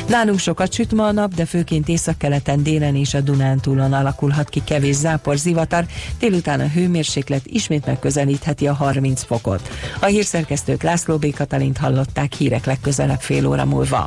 Nálunk 0.09 0.38
sokat 0.38 0.73
süt 0.73 0.92
ma 0.92 1.07
a 1.07 1.12
nap, 1.12 1.35
de 1.35 1.44
főként 1.44 1.88
északkeleten, 1.88 2.62
délen 2.62 2.97
és 2.97 3.14
a 3.14 3.20
Dunántúlon 3.20 3.92
alakulhat 3.92 4.49
ki 4.49 4.62
kevés 4.64 4.94
zápor, 4.94 5.37
zivatar. 5.37 5.87
Délután 6.18 6.61
a 6.61 6.68
hőmérséklet 6.68 7.47
ismét 7.47 7.87
megközelítheti 7.87 8.66
a 8.66 8.75
30 8.75 9.23
fokot. 9.23 9.70
A 10.01 10.07
hírszerkesztőt 10.07 10.83
László 10.83 11.16
B. 11.16 11.35
Katalint 11.35 11.79
hallották 11.79 12.33
hírek 12.33 12.64
legközelebb 12.64 13.20
fél 13.20 13.47
óra 13.47 13.64
múlva. 13.64 14.07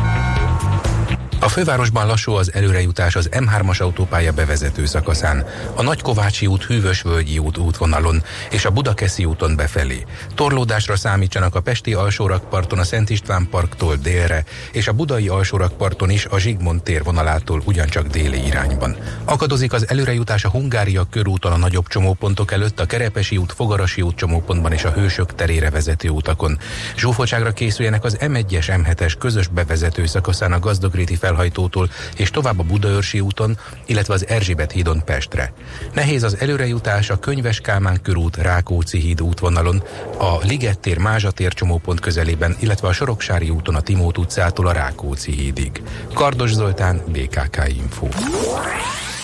a 1.41 1.49
fővárosban 1.49 2.07
lassú 2.07 2.33
az 2.33 2.53
előrejutás 2.53 3.15
az 3.15 3.29
M3-as 3.31 3.81
autópálya 3.81 4.31
bevezető 4.31 4.85
szakaszán, 4.85 5.45
a 5.75 5.81
Nagykovácsi 5.81 6.45
út 6.45 6.63
Hűvös-Völgyi 6.63 7.37
út 7.37 7.57
útvonalon 7.57 8.23
és 8.49 8.65
a 8.65 8.69
Budakeszi 8.69 9.25
úton 9.25 9.55
befelé. 9.55 10.05
Torlódásra 10.35 10.95
számítsanak 10.95 11.55
a 11.55 11.61
Pesti 11.61 11.93
alsórakparton 11.93 12.79
a 12.79 12.83
Szent 12.83 13.09
István 13.09 13.47
parktól 13.49 13.95
délre, 13.95 14.43
és 14.71 14.87
a 14.87 14.93
Budai 14.93 15.27
alsórakparton 15.27 16.09
is 16.09 16.25
a 16.25 16.37
Zsigmond 16.37 16.83
tér 16.83 17.03
vonalától 17.03 17.61
ugyancsak 17.65 18.07
déli 18.07 18.45
irányban. 18.45 18.95
Akadozik 19.23 19.73
az 19.73 19.89
előrejutás 19.89 20.45
a 20.45 20.49
Hungária 20.49 21.07
körúton 21.09 21.51
a 21.51 21.57
nagyobb 21.57 21.87
csomópontok 21.87 22.51
előtt, 22.51 22.79
a 22.79 22.85
Kerepesi 22.85 23.37
út, 23.37 23.53
Fogarasi 23.53 24.01
út 24.01 24.15
csomópontban 24.15 24.71
és 24.71 24.83
a 24.83 24.91
Hősök 24.91 25.35
terére 25.35 25.69
vezető 25.69 26.09
utakon. 26.09 26.57
Zsúfoltságra 26.97 27.51
készüljenek 27.51 28.03
az 28.03 28.17
M1-es, 28.19 28.65
M7-es 28.67 29.13
közös 29.19 29.47
bevezető 29.47 30.05
szakaszán 30.05 30.51
a 30.51 30.59
Gazdagréti 30.59 31.15
fel 31.15 31.29
felhajtótól 31.31 31.89
és 32.17 32.29
tovább 32.29 32.59
a 32.59 32.63
Budaörsi 32.63 33.19
úton, 33.19 33.57
illetve 33.85 34.13
az 34.13 34.27
Erzsébet 34.27 34.71
hídon 34.71 35.03
Pestre. 35.05 35.53
Nehéz 35.93 36.23
az 36.23 36.37
előrejutás 36.39 37.09
a 37.09 37.19
Könyves 37.19 37.59
Kálmán 37.59 38.01
körút 38.01 38.37
Rákóczi 38.37 38.99
híd 38.99 39.21
útvonalon, 39.21 39.83
a 40.17 40.37
Ligettér 40.43 40.97
Mázsatér 40.97 41.53
csomópont 41.53 41.99
közelében, 41.99 42.55
illetve 42.59 42.87
a 42.87 42.93
Soroksári 42.93 43.49
úton 43.49 43.75
a 43.75 43.81
Timót 43.81 44.17
utcától 44.17 44.67
a 44.67 44.71
Rákóczi 44.71 45.31
hídig. 45.31 45.81
Kardos 46.13 46.53
Zoltán, 46.53 47.01
BKK 47.07 47.67
Info. 47.67 48.07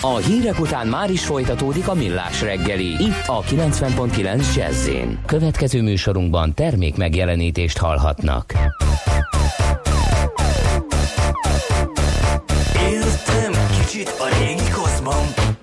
A 0.00 0.16
hírek 0.16 0.60
után 0.60 0.86
már 0.86 1.10
is 1.10 1.24
folytatódik 1.24 1.88
a 1.88 1.94
millás 1.94 2.42
reggeli, 2.42 2.86
itt 2.86 3.22
a 3.26 3.42
90.9 3.42 4.54
jazz 4.56 4.88
Következő 5.26 5.82
műsorunkban 5.82 6.54
termék 6.54 6.96
megjelenítést 6.96 7.78
hallhatnak. 7.78 8.54
Kicsit 13.88 14.08
a 14.20 14.28
régi 14.38 14.70
koszban 14.70 15.57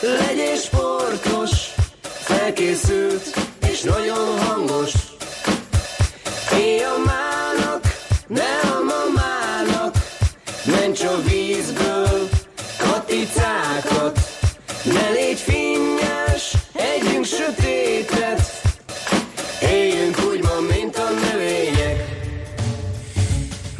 legyél 0.00 0.56
sportos 0.56 1.50
Felkészült 2.02 3.38
és 3.70 3.82
nagyon 3.82 4.38
hangos 4.38 4.92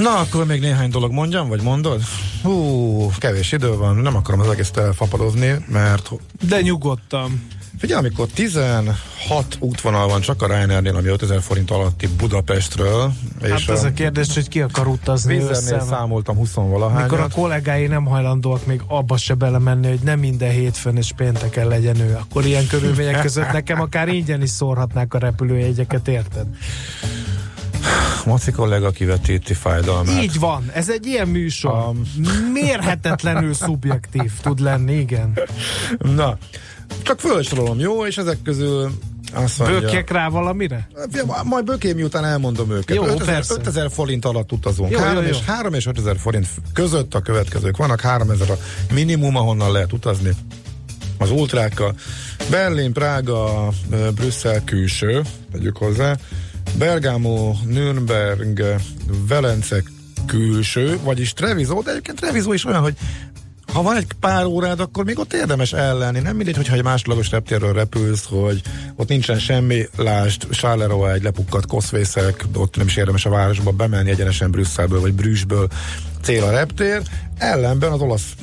Na, 0.08 0.18
akkor 0.18 0.46
még 0.46 0.60
néhány 0.60 0.90
dolog 0.90 1.12
mondjam, 1.12 1.48
vagy 1.48 1.62
mondod? 1.62 2.02
Hú, 2.42 3.10
kevés 3.18 3.52
idő 3.52 3.76
van, 3.76 3.96
nem 3.96 4.16
akarom 4.16 4.40
az 4.40 4.48
egészet 4.48 4.76
elfapadozni, 4.76 5.54
mert 5.66 6.10
De 6.48 6.60
nyugodtan. 6.60 7.46
figyelj, 7.78 8.00
amikor 8.00 8.26
16 8.26 8.94
útvonal 9.58 10.08
van 10.08 10.20
csak 10.20 10.42
a 10.42 10.46
Ryanairnél, 10.46 10.96
ami 10.96 11.08
5000 11.08 11.40
forint 11.42 11.70
alatti 11.70 12.06
Budapestről, 12.06 13.12
Hát 13.42 13.58
és 13.58 13.66
ez 13.66 13.84
a 13.84 13.86
a 13.86 13.92
kérdés, 13.92 14.34
hogy 14.34 14.48
ki 14.48 14.60
akar 14.60 14.86
utazni 14.86 15.36
össze. 15.38 15.80
számoltam 15.80 16.36
20 16.36 16.54
valahányat. 16.54 17.10
Mikor 17.10 17.20
a 17.20 17.28
kollégái 17.34 17.86
nem 17.86 18.04
hajlandóak 18.04 18.66
még 18.66 18.80
abba 18.86 19.16
se 19.16 19.34
belemenni, 19.34 19.88
hogy 19.88 20.00
nem 20.00 20.18
minden 20.18 20.50
hétfőn 20.50 20.96
és 20.96 21.12
pénteken 21.16 21.66
legyen 21.68 22.00
ő, 22.00 22.16
akkor 22.20 22.44
ilyen 22.46 22.66
körülmények 22.66 23.20
között 23.20 23.52
nekem 23.52 23.80
akár 23.80 24.08
ingyen 24.08 24.42
is 24.42 24.50
szórhatnák 24.50 25.14
a 25.14 25.18
repülőjegyeket, 25.18 26.08
érted? 26.08 26.46
Maci 28.28 28.50
kollega 28.50 28.90
kivetíti 28.90 29.54
fájdalmát. 29.54 30.22
Így 30.22 30.38
van, 30.38 30.70
ez 30.72 30.90
egy 30.90 31.06
ilyen 31.06 31.28
műsor. 31.28 31.72
Um. 31.72 32.02
Mérhetetlenül 32.52 33.54
szubjektív 33.54 34.32
tud 34.42 34.60
lenni, 34.60 34.94
igen. 34.94 35.38
Na, 35.98 36.38
csak 37.02 37.20
fölsorolom, 37.20 37.78
jó? 37.78 38.06
És 38.06 38.16
ezek 38.16 38.42
közül 38.42 38.90
azt 39.32 39.58
mondja... 39.58 39.80
Bökjek 39.80 40.10
rá 40.10 40.28
valamire? 40.28 40.88
Majd 41.44 41.64
bökém, 41.64 41.96
miután 41.96 42.24
elmondom 42.24 42.70
őket. 42.70 42.96
Jó, 42.96 43.04
5000, 43.04 43.34
persze. 43.34 43.54
5000 43.54 43.90
forint 43.90 44.24
alatt 44.24 44.52
utazunk. 44.52 44.90
Jó, 44.90 44.98
jó, 44.98 45.04
3, 45.04 45.22
jó. 45.22 45.28
És, 45.28 45.44
3 45.46 45.74
és 45.74 45.86
5000 45.86 46.18
forint 46.18 46.46
között 46.72 47.14
a 47.14 47.20
következők 47.20 47.76
vannak. 47.76 48.00
3000 48.00 48.50
a 48.50 48.58
minimum, 48.92 49.36
ahonnan 49.36 49.72
lehet 49.72 49.92
utazni 49.92 50.30
az 51.18 51.30
ultrákkal. 51.30 51.94
Berlin, 52.50 52.92
Prága, 52.92 53.68
Brüsszel 54.14 54.64
külső, 54.64 55.22
tegyük 55.52 55.76
hozzá. 55.76 56.16
Bergamo, 56.78 57.54
Nürnberg, 57.64 58.81
Velence 59.28 59.83
külső, 60.26 60.98
vagyis 61.02 61.33
Treviso, 61.33 61.83
de 61.83 61.90
egyébként 61.90 62.18
Treviso 62.18 62.52
is 62.52 62.64
olyan, 62.64 62.81
hogy 62.83 62.94
ha 63.72 63.83
van 63.83 63.96
egy 63.96 64.07
pár 64.20 64.44
órád, 64.44 64.81
akkor 64.81 65.04
még 65.04 65.18
ott 65.18 65.33
érdemes 65.33 65.72
ellenni. 65.72 66.20
Nem 66.20 66.37
mindegy, 66.37 66.57
hogyha 66.57 66.74
egy 66.74 66.83
másodlagos 66.83 67.31
reptérről 67.31 67.72
repülsz, 67.72 68.24
hogy 68.28 68.62
ott 68.96 69.09
nincsen 69.09 69.38
semmi, 69.38 69.88
lásd, 69.96 70.46
Charleroi 70.50 71.11
egy 71.12 71.22
lepukkadt 71.22 71.66
koszvészek, 71.66 72.44
ott 72.54 72.76
nem 72.76 72.87
is 72.87 72.96
érdemes 72.96 73.24
a 73.24 73.31
városba 73.31 73.70
bemenni 73.70 74.11
egyenesen 74.11 74.50
Brüsszelből 74.50 75.00
vagy 75.00 75.12
Brüsszből, 75.12 75.68
cél 76.22 76.44
a 76.44 76.50
reptér, 76.50 77.02
ellenben 77.38 77.92
az 77.92 78.00
olasz 78.00 78.35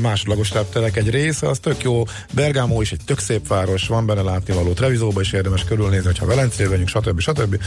másodlagos 0.00 0.52
repterek 0.52 0.96
egy 0.96 1.10
része, 1.10 1.48
az 1.48 1.58
tök 1.58 1.82
jó, 1.82 2.02
Bergamo 2.32 2.80
is 2.80 2.92
egy 2.92 3.00
tök 3.04 3.18
szép 3.18 3.48
város, 3.48 3.86
van 3.86 4.06
benne 4.06 4.22
látnivaló, 4.22 4.72
Trevisoba 4.72 5.20
is 5.20 5.32
érdemes 5.32 5.64
körülnézni, 5.64 6.06
hogyha 6.06 6.26
Velencébe 6.26 6.68
vagyunk, 6.68 6.88
stb. 6.88 7.20
stb. 7.20 7.60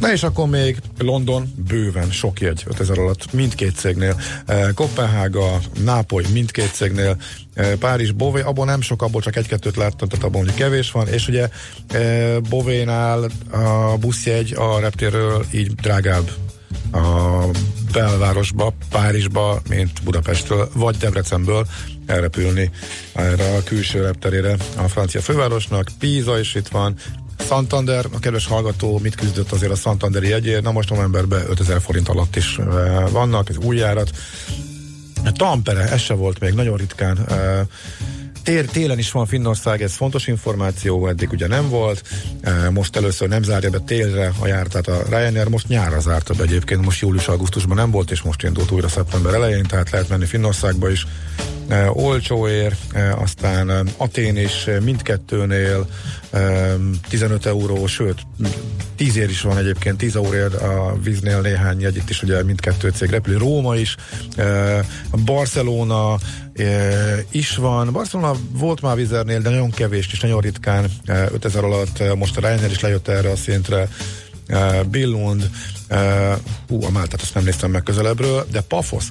Na 0.00 0.12
és 0.12 0.22
akkor 0.22 0.48
még 0.48 0.78
London 0.98 1.52
bőven 1.68 2.10
sok 2.10 2.40
jegy 2.40 2.62
5000 2.66 2.98
alatt 2.98 3.32
mindkét 3.32 3.76
cégnél, 3.76 4.20
Kopenhága, 4.74 5.58
Nápoly 5.84 6.24
mindkét 6.32 6.74
cégnél, 6.74 7.16
Párizs, 7.78 8.10
Bové, 8.10 8.40
abból 8.40 8.64
nem 8.64 8.80
sok, 8.80 9.02
abból 9.02 9.20
csak 9.20 9.36
egy-kettőt 9.36 9.76
láttam, 9.76 10.08
tehát 10.08 10.24
abból 10.24 10.42
mondjuk 10.42 10.58
kevés 10.58 10.90
van, 10.90 11.08
és 11.08 11.28
ugye 11.28 11.48
Bovénál 12.48 13.30
a 13.50 13.96
buszjegy 13.96 14.54
a 14.56 14.80
reptérről 14.80 15.44
így 15.52 15.74
drágább 15.74 16.30
a 16.92 17.44
belvárosba, 17.92 18.72
Párizsba, 18.90 19.60
mint 19.68 20.02
Budapestről, 20.04 20.68
vagy 20.74 20.96
Debrecenből 20.96 21.66
elrepülni 22.06 22.70
erre 23.12 23.54
a 23.56 23.62
külső 23.62 24.02
repterére 24.02 24.56
a 24.76 24.88
francia 24.88 25.20
fővárosnak. 25.20 25.88
Pisa 25.98 26.38
is 26.38 26.54
itt 26.54 26.68
van, 26.68 26.94
Santander, 27.48 28.04
a 28.12 28.18
kedves 28.18 28.46
hallgató 28.46 28.98
mit 28.98 29.14
küzdött 29.14 29.52
azért 29.52 29.72
a 29.72 29.76
Santanderi 29.76 30.28
jegyért, 30.28 30.62
na 30.62 30.72
most 30.72 30.90
novemberben 30.90 31.44
5000 31.48 31.80
forint 31.80 32.08
alatt 32.08 32.36
is 32.36 32.58
eh, 32.58 32.66
vannak, 33.10 33.48
ez 33.48 33.56
új 33.56 33.76
járat. 33.76 34.10
Tampere, 35.32 35.90
ez 35.90 36.00
se 36.00 36.14
volt 36.14 36.40
még, 36.40 36.52
nagyon 36.52 36.76
ritkán. 36.76 37.18
Tér, 38.42 38.64
télen 38.64 38.98
is 38.98 39.10
van 39.10 39.26
Finnország, 39.26 39.82
ez 39.82 39.94
fontos 39.94 40.26
információ, 40.26 41.08
eddig 41.08 41.30
ugye 41.30 41.46
nem 41.46 41.68
volt. 41.68 42.02
Most 42.70 42.96
először 42.96 43.28
nem 43.28 43.42
zárja 43.42 43.70
be 43.70 43.78
télre 43.78 44.32
a 44.40 44.46
jártát 44.46 44.86
a 44.86 45.02
Ryanair, 45.08 45.48
most 45.48 45.68
nyárra 45.68 46.00
zárta 46.00 46.34
be 46.34 46.42
egyébként, 46.42 46.84
most 46.84 47.00
július-augusztusban 47.00 47.76
nem 47.76 47.90
volt, 47.90 48.10
és 48.10 48.22
most 48.22 48.42
indult 48.42 48.70
újra 48.70 48.88
szeptember 48.88 49.34
elején, 49.34 49.62
tehát 49.62 49.90
lehet 49.90 50.08
menni 50.08 50.24
Finnországba 50.24 50.90
is. 50.90 51.06
E, 51.68 51.90
olcsó 51.90 52.48
ér, 52.48 52.76
e, 52.92 53.14
aztán 53.14 53.70
e, 53.70 53.82
Atén 53.96 54.36
is 54.36 54.66
mindkettőnél 54.82 55.86
e, 56.30 56.74
15 57.08 57.46
euró, 57.46 57.86
sőt 57.86 58.18
10 58.96 59.16
ér 59.16 59.28
is 59.28 59.40
van 59.40 59.58
egyébként, 59.58 59.96
10 59.96 60.16
euróért 60.16 60.54
a 60.54 60.96
víznél 61.02 61.40
néhány 61.40 61.80
jegy, 61.80 61.96
itt 61.96 62.10
is 62.10 62.22
ugye 62.22 62.42
mindkettő 62.42 62.88
cég 62.88 63.10
repül, 63.10 63.38
Róma 63.38 63.76
is, 63.76 63.96
Barcelona 65.24 66.18
is 67.30 67.56
van. 67.56 67.92
Barcelona 67.92 68.34
volt 68.52 68.80
már 68.80 68.96
vizernél, 68.96 69.40
de 69.40 69.50
nagyon 69.50 69.70
kevés 69.70 70.08
és 70.12 70.20
nagyon 70.20 70.40
ritkán, 70.40 70.90
e, 71.04 71.28
5000 71.32 71.64
alatt, 71.64 72.16
most 72.16 72.36
a 72.36 72.40
Ryanair 72.40 72.70
is 72.70 72.80
lejött 72.80 73.08
erre 73.08 73.30
a 73.30 73.36
szintre, 73.36 73.88
Billund, 74.90 75.50
hú, 76.68 76.84
a 76.84 76.90
Máltát 76.90 77.20
azt 77.20 77.34
nem 77.34 77.44
néztem 77.44 77.70
meg 77.70 77.82
közelebbről, 77.82 78.46
de 78.50 78.60
Pafos, 78.60 79.08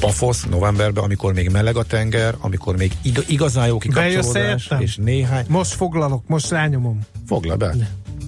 Pafos 0.00 0.42
novemberben, 0.42 1.04
amikor 1.04 1.32
még 1.32 1.50
meleg 1.50 1.76
a 1.76 1.82
tenger, 1.82 2.34
amikor 2.40 2.76
még 2.76 2.92
ig- 3.02 3.24
igazán 3.28 3.66
jó 3.66 3.78
kikapcsolódás, 3.78 4.70
és 4.78 4.96
néhány, 4.96 5.44
Most 5.48 5.72
foglalok, 5.72 6.22
most 6.26 6.50
rányomom. 6.50 7.00
Fogla 7.26 7.56
be. 7.56 7.74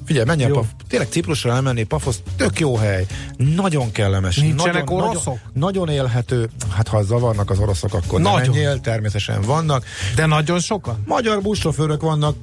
Figyelj, 0.05 0.25
menj. 0.27 0.47
Paf- 0.47 0.75
tényleg 0.89 1.09
Ciprusra 1.09 1.53
elmenni, 1.53 1.83
Pafosz 1.83 2.21
tök 2.37 2.59
jó 2.61 2.77
hely, 2.77 3.07
nagyon 3.37 3.93
kellemes. 3.93 4.37
Nincsenek 4.37 4.85
nagyon, 4.85 5.03
oroszok? 5.03 5.35
Nagyon, 5.35 5.49
nagyon 5.53 5.89
élhető, 5.89 6.51
hát 6.71 6.89
ha 6.89 7.03
zavarnak 7.03 7.51
az 7.51 7.59
oroszok, 7.59 7.95
akkor 7.95 8.21
nem 8.21 8.33
Nagyon. 8.33 8.49
menjél, 8.49 8.81
természetesen 8.81 9.41
vannak. 9.41 9.85
De 10.15 10.27
nagyon 10.27 10.61
sokan? 10.61 11.03
Magyar 11.07 11.43
buszsofőrök 11.43 12.03
vannak, 12.03 12.37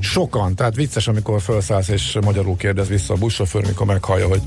sokan, 0.00 0.54
tehát 0.54 0.74
vicces, 0.74 1.08
amikor 1.08 1.40
felszállsz 1.40 1.88
és 1.88 2.18
magyarul 2.24 2.56
kérdez 2.56 2.88
vissza 2.88 3.14
a 3.14 3.16
buszsofőr, 3.16 3.66
mikor 3.66 3.86
meghallja, 3.86 4.26
hogy 4.28 4.42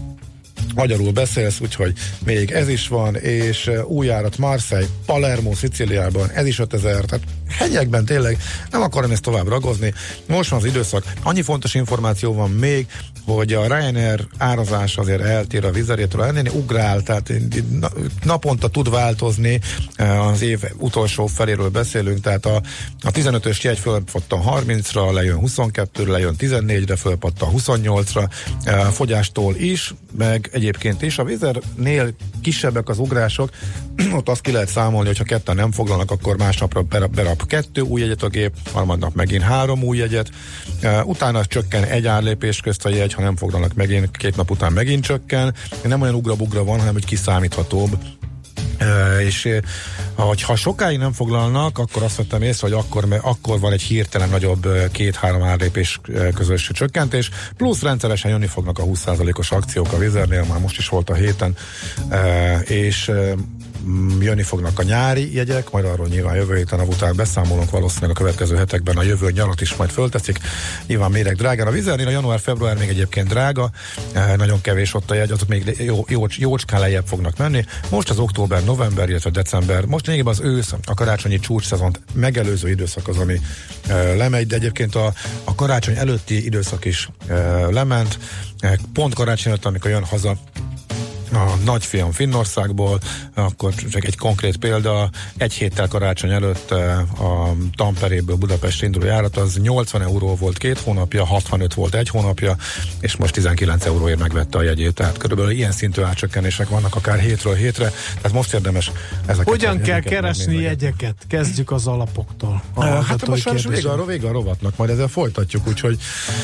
magyarul 0.76 1.12
beszélsz, 1.12 1.60
úgyhogy 1.60 1.94
még 2.26 2.52
ez 2.52 2.68
is 2.68 2.88
van, 2.88 3.16
és 3.16 3.72
új 3.88 4.06
járat 4.06 4.38
Marseille, 4.38 4.88
Palermo, 5.06 5.54
Sziciliában, 5.56 6.30
ez 6.32 6.46
is 6.46 6.60
5000, 6.60 7.06
tehát 7.06 7.26
hegyekben 7.52 8.06
tényleg 8.06 8.38
nem 8.72 8.82
akarom 8.82 9.12
ezt 9.12 9.22
tovább 9.22 9.48
ragozni. 9.48 9.94
Most 10.28 10.50
van 10.50 10.60
az 10.60 10.66
időszak. 10.66 11.14
Annyi 11.24 11.42
fontos 11.42 11.74
információ 11.74 12.34
van 12.34 12.50
még, 12.50 12.88
hogy 13.26 13.54
a 13.54 13.66
Ryanair 13.68 14.28
árazás 14.38 14.98
azért 14.98 15.22
eltér 15.22 15.66
a 15.66 15.72
vizerétől, 15.72 16.24
ennél 16.24 16.52
ugrál, 16.54 17.02
tehát 17.02 17.32
na- 17.80 17.92
naponta 18.24 18.68
tud 18.68 18.90
változni, 18.90 19.60
eh, 19.96 20.28
az 20.28 20.42
év 20.42 20.64
utolsó 20.78 21.26
feléről 21.28 21.70
beszélünk, 21.70 22.20
tehát 22.20 22.46
a, 22.46 22.62
a 23.02 23.12
15-ös 23.12 23.62
jegy 23.62 23.80
fölpattan 23.80 24.42
30-ra, 24.46 25.14
lejön 25.14 25.40
22-re, 25.42 26.12
lejön 26.12 26.36
14-re, 26.40 26.96
fölpattan 26.96 27.50
28-ra, 27.58 28.30
eh, 28.64 28.82
fogyástól 28.92 29.56
is, 29.56 29.94
meg 30.18 30.50
egyébként 30.52 31.02
is. 31.02 31.18
A 31.18 31.24
vizernél 31.24 32.14
kisebbek 32.42 32.90
az 32.90 33.00
ugrások, 33.00 33.50
ott 34.18 34.30
azt 34.30 34.42
ki 34.42 34.52
lehet 34.52 34.70
számolni, 34.70 35.08
hogy 35.08 35.18
ha 35.18 35.24
ketten 35.24 35.56
nem 35.56 35.72
foglalnak, 35.72 36.12
akkor 36.12 36.38
másnapra 36.38 36.82
berap 36.82 37.41
kettő 37.46 37.82
új 37.82 38.02
jegyet 38.02 38.24
a 38.24 38.28
gép, 38.28 38.54
harmadnap 38.74 39.16
megint 39.16 39.44
három 39.44 39.84
új 39.84 39.98
jegyet, 39.98 40.30
utána 41.04 41.46
csökken 41.46 41.84
egy 41.84 42.08
árlépés 42.08 42.60
közt 42.60 42.86
a 42.86 42.90
jegy, 42.90 43.14
ha 43.14 43.22
nem 43.22 43.36
foglalnak 43.36 43.74
megint, 43.74 44.18
két 44.18 44.36
nap 44.36 44.52
után 44.52 44.74
megint 44.74 45.04
csökken. 45.04 45.56
Nem 45.84 46.02
olyan 46.02 46.16
ugra-bugra 46.16 46.64
van, 46.64 46.80
hanem 46.80 46.94
hogy 46.94 47.06
kiszámíthatóbb. 47.06 47.98
És 49.26 49.50
ha 50.42 50.56
sokáig 50.56 50.98
nem 50.98 51.12
foglalnak, 51.12 51.78
akkor 51.78 52.04
azt 52.04 52.16
vettem 52.16 52.42
észre, 52.42 52.68
hogy 52.68 52.78
akkor, 52.78 53.20
akkor 53.22 53.60
van 53.60 53.72
egy 53.72 53.82
hirtelen 53.82 54.30
nagyobb 54.30 54.68
két-három 54.92 55.42
árlépés 55.42 56.00
közös 56.36 56.70
csökkentés, 56.74 57.30
plusz 57.58 57.82
rendszeresen 57.82 58.32
jönni 58.32 58.48
fognak 58.48 58.80
a 58.80 58.84
20%-os 58.84 59.52
akciók 59.52 59.94
a 59.94 59.98
Vizernél, 59.98 60.46
már 60.50 60.60
most 60.60 60.78
is 60.78 60.88
volt 60.88 61.10
a 61.10 61.14
héten, 61.14 61.56
és 62.64 63.12
jönni 64.20 64.44
fognak 64.44 64.80
a 64.80 64.84
nyári 64.84 65.36
jegyek, 65.36 65.72
majd 65.72 65.86
arról 65.86 66.08
nyilván 66.08 66.36
jövő 66.36 66.56
héten 66.56 66.80
a 66.80 66.84
után 66.84 67.16
beszámolunk, 67.16 67.70
valószínűleg 67.70 68.10
a 68.16 68.20
következő 68.20 68.56
hetekben 68.56 68.98
a 68.98 69.04
jövő 69.04 69.32
nyarat 69.32 69.62
is 69.62 69.76
majd 69.76 69.90
fölteszik. 69.90 70.40
Nyilván 70.88 71.12
méreg 71.12 71.36
drágán 71.36 71.68
a 71.68 71.72
vizernél, 71.72 72.08
a 72.08 72.10
január-február 72.10 72.78
még 72.78 72.90
egyébként 72.90 73.28
drága, 73.28 73.72
eh, 74.14 74.36
nagyon 74.38 74.62
kevés 74.62 74.94
ott 74.94 75.12
a 75.12 75.14
jegy, 75.14 75.32
azok 75.32 75.48
még 75.48 75.76
jó, 75.80 76.06
jó, 76.08 76.26
jócskán 76.38 76.80
lejjebb 76.80 77.08
fognak 77.08 77.38
menni. 77.38 77.66
Most 77.90 78.10
az 78.10 78.20
október, 78.20 78.64
november, 78.64 79.10
illetve 79.10 79.30
december, 79.30 79.86
most 79.86 80.06
lényegében 80.06 80.34
az 80.34 80.42
ősz, 80.44 80.74
a 80.86 80.94
karácsonyi 80.94 81.40
csúcs 81.40 81.66
szezont 81.66 82.00
megelőző 82.14 82.70
időszak 82.70 83.08
az, 83.08 83.18
ami 83.18 83.40
eh, 83.88 84.16
lemegy, 84.18 84.48
de 84.48 84.56
egyébként 84.56 84.96
a, 84.96 85.14
a 85.44 85.56
karácsony 85.56 85.96
előtti 85.96 86.46
időszak 86.46 86.86
is 86.86 87.10
eh, 87.28 87.70
lement, 87.70 88.18
pont 88.94 89.14
karácsony 89.14 89.52
előtt, 89.52 89.66
amikor 89.66 89.92
jön 89.92 90.04
haza 90.04 90.38
a 91.34 91.56
nagyfiam 91.66 92.12
Finnországból, 92.12 93.00
akkor 93.34 93.74
csak 93.74 94.04
egy 94.06 94.18
konkrét 94.18 94.58
példa, 94.58 95.10
egy 95.38 95.54
héttel 95.54 95.88
karácsony 95.88 96.32
előtt 96.32 96.72
eh, 96.72 97.00
a 97.24 97.56
Tamperéből 97.76 98.36
Budapest 98.36 98.84
induló 98.84 99.06
járat 99.06 99.38
az 99.38 99.58
80 99.62 100.02
euró 100.02 100.36
volt 100.36 100.58
két 100.58 100.80
hónapja, 100.80 101.26
65 101.26 101.74
volt 101.74 101.96
egy 101.96 102.10
hónapja, 102.10 102.56
és 103.00 103.16
most 103.16 103.34
19 103.34 103.86
euróért 103.86 104.20
megvette 104.20 104.58
a 104.58 104.62
jegyét, 104.62 104.94
tehát 104.94 105.18
körülbelül 105.18 105.52
ilyen 105.52 105.72
szintű 105.72 106.02
átcsökkenések 106.02 106.70
vannak 106.70 106.96
akár 106.96 107.20
hétről 107.20 107.54
hétre, 107.56 107.92
tehát 108.16 108.34
most 108.34 108.54
érdemes 108.54 108.92
ezeket 109.26 109.48
Hogyan 109.48 109.82
kell 109.82 110.00
keresni 110.00 110.46
megnézni. 110.46 110.64
jegyeket? 110.64 111.16
Kezdjük 111.28 111.72
az 111.72 111.88
alapoktól. 111.88 112.62
A 112.74 112.86
Eh, 112.86 113.04
Hát 113.06 113.28
most 113.28 113.42
sajnos 113.42 113.62
kérdések. 113.62 113.90
vége 113.92 114.02
a, 114.02 114.06
vége 114.06 114.28
a 114.28 114.32
rovatnak, 114.32 114.78
majd 114.78 114.90
ezzel 114.90 115.08
folytatjuk, 115.08 115.68
úgyhogy 115.68 115.98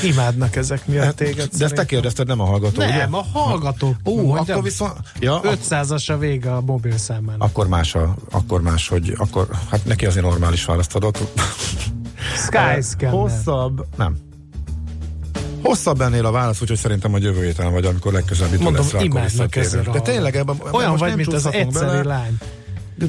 Imádnak 0.04 0.56
ezek 0.56 0.86
miatt 0.88 1.16
téged. 1.16 1.50
de 1.58 1.66
ezt 1.66 1.74
te 1.74 1.86
kérdezted, 1.86 2.28
nem 2.28 2.40
a 2.42 2.46
hallgató, 2.46 2.84
ugye? 2.84 2.98
Nem, 2.98 3.14
a 3.16 3.26
hallgató. 3.34 3.96
Ú, 4.04 4.32
akkor 4.32 4.62
viszont... 4.78 4.94
Ja, 5.20 5.42
500-as 5.44 6.12
a 6.12 6.18
vége 6.18 6.54
a 6.56 6.62
mobil 6.62 6.98
számának. 6.98 7.44
akkor 7.44 7.68
más, 7.68 7.96
a, 7.96 8.16
akkor 8.32 8.62
más, 8.62 8.88
hogy 8.88 9.14
akkor, 9.18 9.48
hát 9.70 9.86
neki 9.86 10.06
azért 10.06 10.26
normális 10.26 10.66
választ 10.66 10.96
adott. 10.96 11.20
Skyscanner. 12.36 13.20
Hosszabb, 13.20 13.86
nem. 13.98 14.18
Hosszabb 15.62 16.02
ennél 16.02 16.26
a 16.26 16.32
válasz, 16.32 16.62
úgyhogy 16.62 16.78
szerintem 16.78 17.14
a 17.14 17.18
jövő 17.18 17.44
héten 17.44 17.72
vagy 17.72 17.86
amikor 17.86 18.12
legközelebb 18.14 18.54
itt 18.54 18.70
lesz 18.72 18.92
rá, 18.92 19.00
akkor 19.00 19.22
visszatérünk. 19.22 19.90
De 19.90 20.00
tényleg 20.00 20.36
ebben, 20.36 20.56
Olyan 20.72 20.96
vagy, 20.96 21.16
mint 21.16 21.34
az 21.34 21.46
egyszerű 21.52 21.86
bele. 21.86 22.04
lány. 22.04 22.38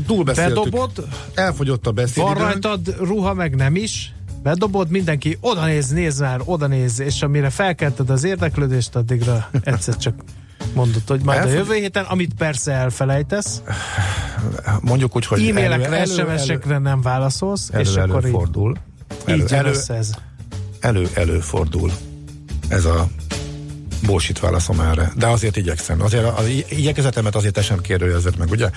Túl 0.06 0.24
beszéltük. 0.24 0.54
Bedobod, 0.54 1.06
Elfogyott 1.34 1.86
a 1.86 1.92
van 1.92 1.94
beszédidőnk. 1.94 2.38
rajtad 2.38 2.96
ruha, 2.98 3.34
meg 3.34 3.54
nem 3.54 3.76
is. 3.76 4.12
Bedobod, 4.42 4.90
mindenki 4.90 5.38
oda 5.40 5.64
néz, 5.64 5.88
néz 5.88 6.20
már, 6.20 6.40
oda 6.44 6.66
néz, 6.66 7.00
és 7.00 7.22
amire 7.22 7.50
felkelted 7.50 8.10
az 8.10 8.24
érdeklődést, 8.24 8.96
addigra 8.96 9.48
egyszer 9.62 9.96
csak 9.96 10.14
mondod, 10.74 11.02
hogy 11.06 11.20
majd 11.22 11.38
a 11.38 11.40
Elfogy- 11.40 11.56
jövő 11.58 11.74
héten, 11.74 12.04
amit 12.04 12.34
persze 12.34 12.72
elfelejtesz, 12.72 13.62
Mondjuk 14.80 15.16
úgy, 15.16 15.26
hogy 15.26 15.48
e-mailekre, 15.48 15.96
elő, 15.96 15.96
elő, 15.96 16.36
SMS-ekre 16.36 16.78
nem 16.78 17.00
válaszolsz, 17.02 17.70
és 17.78 17.88
elő, 17.94 18.02
akkor 18.10 18.24
előfordul. 18.24 18.76
Elő, 19.24 19.42
így 19.42 19.52
elő, 19.52 19.74
ez. 19.88 20.10
elő, 20.80 21.08
előfordul. 21.14 21.92
Ez 22.68 22.84
a 22.84 23.08
bullshit 24.06 24.40
válaszom 24.40 24.80
erre. 24.80 25.12
De 25.16 25.26
azért 25.26 25.56
igyekszem. 25.56 26.02
Azért 26.02 26.38
az 26.38 26.46
igyekezetemet 26.68 27.34
azért 27.34 27.54
te 27.54 27.62
sem 27.62 27.80
kérdőjelezed 27.80 28.36
meg, 28.38 28.50
ugye? 28.50 28.70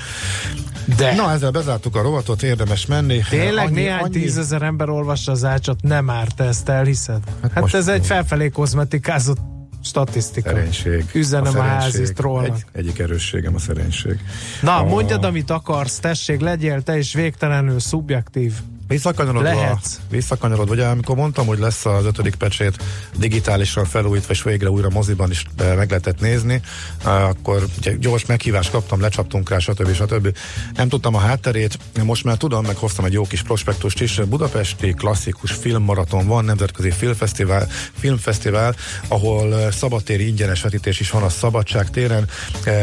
De 0.98 1.16
Na, 1.16 1.32
ezzel 1.32 1.52
bezártuk 1.52 1.96
a 1.96 2.02
rovatot, 2.02 2.44
érdemes 2.44 2.86
menni. 2.86 3.20
Tényleg 3.30 3.66
Annyi- 3.66 3.76
néhány 3.82 4.02
annyi- 4.02 4.12
tízezer 4.22 4.62
ember 4.62 4.90
olvassa 4.90 5.32
az 5.32 5.44
ácsot, 5.46 5.82
nem 5.82 6.10
árt 6.10 6.40
ezt, 6.40 6.70
elhiszed? 6.70 7.20
Hát, 7.42 7.52
hát 7.52 7.74
ez 7.74 7.88
egy 7.88 8.06
felfelé 8.06 8.50
kozmetikázott 8.50 9.38
Statisztika. 9.84 10.50
Szerénység. 10.50 11.06
Üzenem 11.14 11.58
a, 11.58 11.62
házi 11.62 11.92
szerénység. 11.92 12.16
trollnak. 12.16 12.56
Egy, 12.56 12.64
egyik 12.72 13.00
erősségem 13.00 13.56
a 13.56 13.60
szerénység. 13.60 14.20
Na, 14.62 14.76
A- 14.76 14.84
mondjad, 14.84 15.24
amit 15.24 15.50
akarsz, 15.50 16.00
tessék, 16.00 16.40
legyél 16.40 16.82
te 16.82 16.98
is 16.98 17.14
végtelenül 17.14 17.80
szubjektív. 17.80 18.54
Visszakanyarodva, 18.92 19.50
Lehetsz. 19.50 20.00
visszakanyarodva, 20.10 20.74
ugye 20.74 20.86
amikor 20.86 21.16
mondtam, 21.16 21.46
hogy 21.46 21.60
lesz 21.60 21.86
az 21.86 22.06
ötödik 22.06 22.36
pecsét 22.36 22.84
digitálisan 23.18 23.86
felújítva, 23.86 24.34
és 24.34 24.44
végre 24.44 24.70
újra 24.70 24.90
moziban 24.90 25.32
is 25.32 25.46
eh, 25.58 25.76
meg 25.76 25.90
lehetett 25.90 26.20
nézni, 26.20 26.62
eh, 27.06 27.30
akkor 27.30 27.66
ugye 27.78 27.96
gyors 27.96 28.26
meghívást 28.26 28.72
kaptam, 28.72 29.02
lecsaptunk 29.02 29.50
rá, 29.50 29.60
stb. 29.60 29.94
stb. 29.94 30.38
Nem 30.76 30.90
tudtam 30.90 31.16
a 31.16 31.20
hátterét, 31.20 31.78
most 32.04 32.24
már 32.24 32.38
tudom, 32.38 32.66
meg 32.66 32.76
hoztam 32.76 33.06
egy 33.06 33.14
jó 33.14 33.24
kis 33.24 33.42
prospektust 33.42 34.02
is. 34.02 34.20
Budapesti 34.30 34.94
klasszikus 34.94 35.52
filmmaraton 35.52 36.28
van, 36.28 36.46
nemzetközi 36.46 36.92
filmfesztivál, 36.92 37.68
filmfesztivál 38.00 38.76
ahol 39.08 39.56
eh, 39.56 39.72
szabadtéri 39.72 40.28
ingyenes 40.28 40.62
vetítés 40.62 41.00
is 41.00 41.10
van 41.10 41.24
a 41.24 41.30
Szabadság 41.30 41.90
téren. 41.90 42.30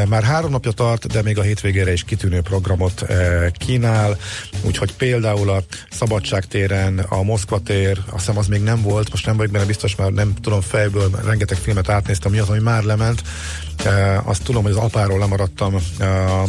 Már 0.08 0.22
három 0.22 0.50
napja 0.50 0.70
tart, 0.70 1.06
de 1.06 1.22
még 1.22 1.38
a 1.38 1.42
hétvégére 1.42 1.92
is 1.92 2.04
kitűnő 2.04 2.40
programot 2.40 3.06
kínál, 3.58 4.16
úgyhogy 4.62 4.92
például 4.92 5.50
a 5.50 5.62
Szabadság 5.98 6.44
téren, 6.46 6.98
a 6.98 7.22
Moszkva 7.22 7.58
tér, 7.60 7.98
azt 8.06 8.18
hiszem 8.18 8.38
az 8.38 8.46
még 8.46 8.62
nem 8.62 8.82
volt, 8.82 9.10
most 9.10 9.26
nem 9.26 9.36
vagyok 9.36 9.52
benne 9.52 9.64
biztos, 9.64 9.96
már 9.96 10.10
nem 10.10 10.34
tudom 10.42 10.60
fejből, 10.60 11.08
mert 11.08 11.24
rengeteg 11.26 11.56
filmet 11.58 11.88
átnéztem, 11.88 12.30
mi 12.32 12.38
az, 12.38 12.48
ami 12.48 12.58
már 12.58 12.82
lement. 12.82 13.22
Eh, 13.84 14.28
Azt 14.28 14.42
tudom, 14.42 14.62
hogy 14.62 14.70
az 14.72 14.76
apáról 14.78 15.18
lemaradtam. 15.18 15.74
eh, 15.98 16.42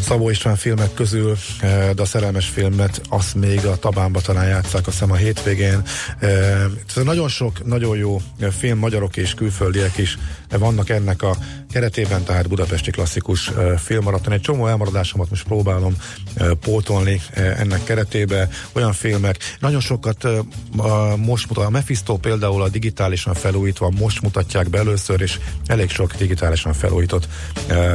Szabó 0.00 0.30
István 0.30 0.56
filmek 0.56 0.94
közül, 0.94 1.36
eh, 1.60 1.90
de 1.94 2.02
a 2.02 2.04
szerelmes 2.04 2.46
filmet 2.46 3.00
azt 3.08 3.34
még 3.34 3.66
a 3.66 3.76
Tabánba 3.76 4.20
talán 4.20 4.48
játszák, 4.48 4.86
azt 4.86 4.98
hiszem 4.98 5.10
a 5.12 5.16
hétvégén. 5.16 5.82
Eh, 6.18 6.62
Ez 6.96 7.02
nagyon 7.04 7.28
sok, 7.28 7.66
nagyon 7.66 7.96
jó 7.96 8.20
film, 8.58 8.78
magyarok 8.78 9.16
és 9.16 9.34
külföldiek 9.34 9.98
is 9.98 10.18
eh, 10.48 10.58
vannak 10.58 10.88
ennek 10.88 11.22
a 11.22 11.36
keretében, 11.72 12.24
tehát 12.24 12.48
budapesti 12.48 12.90
klasszikus 12.90 13.50
filmmaraton. 13.78 14.32
Egy 14.32 14.40
csomó 14.40 14.66
elmaradásomat 14.66 15.30
most 15.30 15.44
próbálom 15.44 15.96
pótolni 16.60 17.20
ennek 17.34 17.84
keretébe. 17.84 18.48
Olyan 18.72 18.92
filmek, 18.92 19.56
nagyon 19.60 19.80
sokat 19.80 20.28
most 21.16 21.48
mutat, 21.48 21.64
a 21.64 21.70
Mephisto 21.70 22.16
például 22.16 22.62
a 22.62 22.68
digitálisan 22.68 23.34
felújítva 23.34 23.90
most 23.90 24.22
mutatják 24.22 24.70
be 24.70 24.78
először, 24.78 25.20
és 25.20 25.38
elég 25.66 25.90
sok 25.90 26.14
digitálisan 26.14 26.72
felújított 26.72 27.28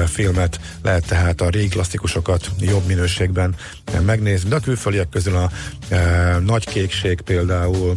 filmet 0.08 0.60
lehet 0.84 1.06
tehát 1.06 1.42
a 1.42 1.50
régi 1.50 1.68
klasszikusokat 1.68 2.52
jobb 2.60 2.86
minőségben 2.86 3.56
megnézni. 4.06 4.50
De 4.50 4.56
a 4.56 4.60
külföldiek 4.60 5.10
közül 5.10 5.36
a 5.36 5.52
Nagy 6.40 6.66
Kékség 6.66 7.22
például 7.22 7.96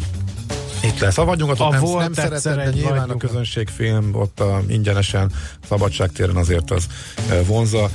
itt 0.82 0.98
lesz. 0.98 1.18
A 1.18 1.24
vagyunkat 1.24 1.60
A 1.60 1.64
ott 1.64 1.72
nem, 1.72 1.80
volt 1.80 2.02
nem 2.02 2.12
szereted, 2.12 2.56
de 2.56 2.70
nyilván 2.70 2.92
a 2.92 3.00
vagyunk. 3.00 3.18
közönségfilm 3.18 4.14
ott 4.14 4.40
a, 4.40 4.62
ingyenesen 4.68 5.32
szabadságtéren 5.68 6.36
azért 6.36 6.70
az 6.70 6.86
eh, 7.30 7.46
vonza 7.46 7.90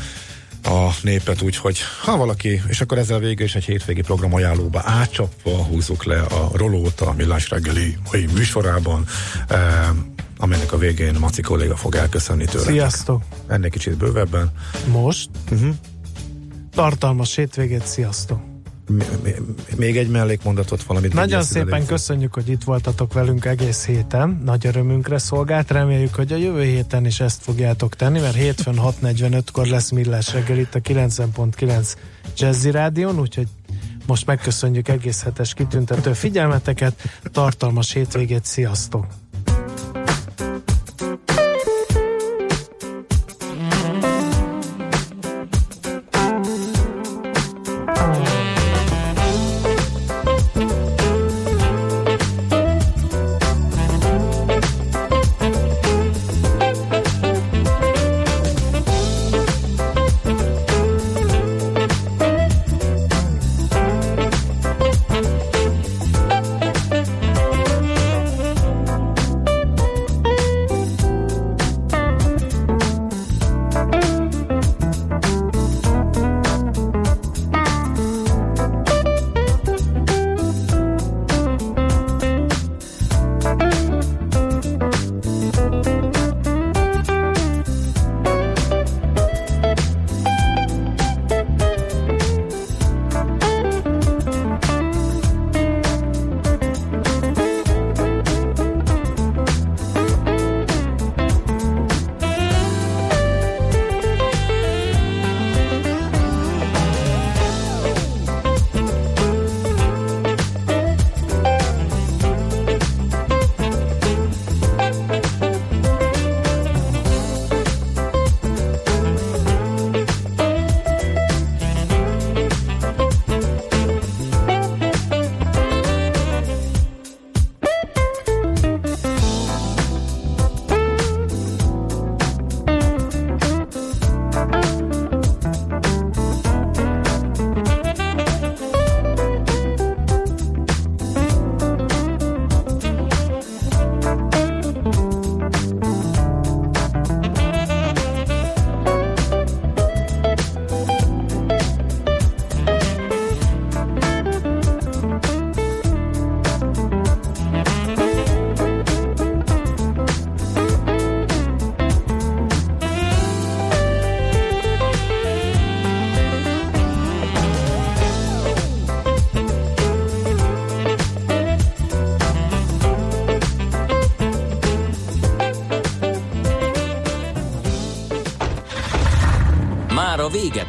a 0.64 0.90
népet, 1.02 1.42
úgyhogy 1.42 1.78
ha 2.04 2.18
valaki, 2.18 2.62
és 2.68 2.82
akkor 2.82 2.98
ezzel 2.98 3.20
végül 3.20 3.46
is 3.46 3.56
egy 3.56 3.64
hétvégi 3.64 4.02
program 4.02 4.34
ajánlóba 4.34 4.82
átcsapva 4.86 5.52
húzzuk 5.64 6.04
le 6.04 6.20
a 6.22 6.50
rolót 6.54 7.02
a 7.02 7.14
Millás 7.14 7.50
reggeli 7.50 7.98
mai 8.12 8.26
műsorában, 8.34 9.06
eh, 9.48 9.60
aminek 10.38 10.72
a 10.74 10.78
végén 10.78 11.16
Maci 11.20 11.42
kolléga 11.42 11.76
fog 11.76 11.96
elköszönni 11.96 12.46
tőle. 12.46 12.66
Sziasztok! 12.66 13.24
Ennél 13.48 13.70
kicsit 13.70 13.98
bővebben. 13.98 14.52
Most 14.92 15.30
Uh-huh. 15.52 15.76
tartalmas 16.72 17.36
hétvégét, 17.36 17.86
sziasztok! 17.88 18.53
Még 19.78 19.98
egy 19.98 20.10
mellékmondatot 20.10 20.84
valamit. 20.84 21.14
Nagyon 21.14 21.44
szépen 21.44 21.86
köszönjük, 21.86 22.34
hogy 22.34 22.50
itt 22.50 22.64
voltatok 22.64 23.14
velünk 23.14 23.46
egész 23.46 23.86
héten. 23.86 24.42
Nagy 24.46 24.66
örömünkre 24.66 25.18
szolgált. 25.18 25.72
Reméljük, 25.72 26.16
hogy 26.16 26.32
a 26.32 26.36
jövő 26.36 26.64
héten 26.64 27.06
is 27.06 27.20
ezt 27.20 27.42
fogjátok 27.42 27.96
tenni, 27.96 28.20
mert 28.20 28.36
hétfőn 28.36 28.76
6.45-kor 28.78 29.66
lesz 29.66 29.90
Millás 29.90 30.34
reggel 30.34 30.58
itt 30.58 30.76
a 30.76 30.80
90.9 30.80 31.94
Jazzy 32.38 32.72
Rádion, 32.72 33.20
úgyhogy 33.20 33.48
most 34.08 34.26
megköszönjük 34.26 34.88
egész 34.88 35.24
hetes 35.24 35.54
kitüntető 35.54 36.14
figyelmeteket. 36.14 37.02
Tartalmas 37.32 37.94
hétvégét, 37.94 38.46
sziasztok! 38.46 39.06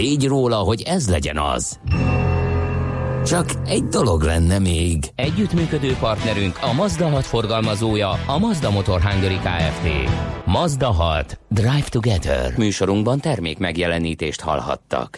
tégy 0.00 0.26
róla, 0.26 0.56
hogy 0.56 0.82
ez 0.82 1.08
legyen 1.08 1.38
az. 1.38 1.80
Csak 3.26 3.46
egy 3.66 3.84
dolog 3.84 4.22
lenne 4.22 4.58
még. 4.58 5.04
Együttműködő 5.14 5.96
partnerünk 6.00 6.58
a 6.62 6.72
Mazda 6.72 7.08
6 7.08 7.26
forgalmazója, 7.26 8.10
a 8.26 8.38
Mazda 8.38 8.70
Motor 8.70 9.00
Hungary 9.02 9.38
Kft. 9.38 10.10
Mazda 10.44 10.90
6. 10.90 11.40
Drive 11.48 11.88
Together. 11.88 12.52
Műsorunkban 12.56 13.20
termék 13.20 13.58
megjelenítést 13.58 14.40
hallhattak. 14.40 15.08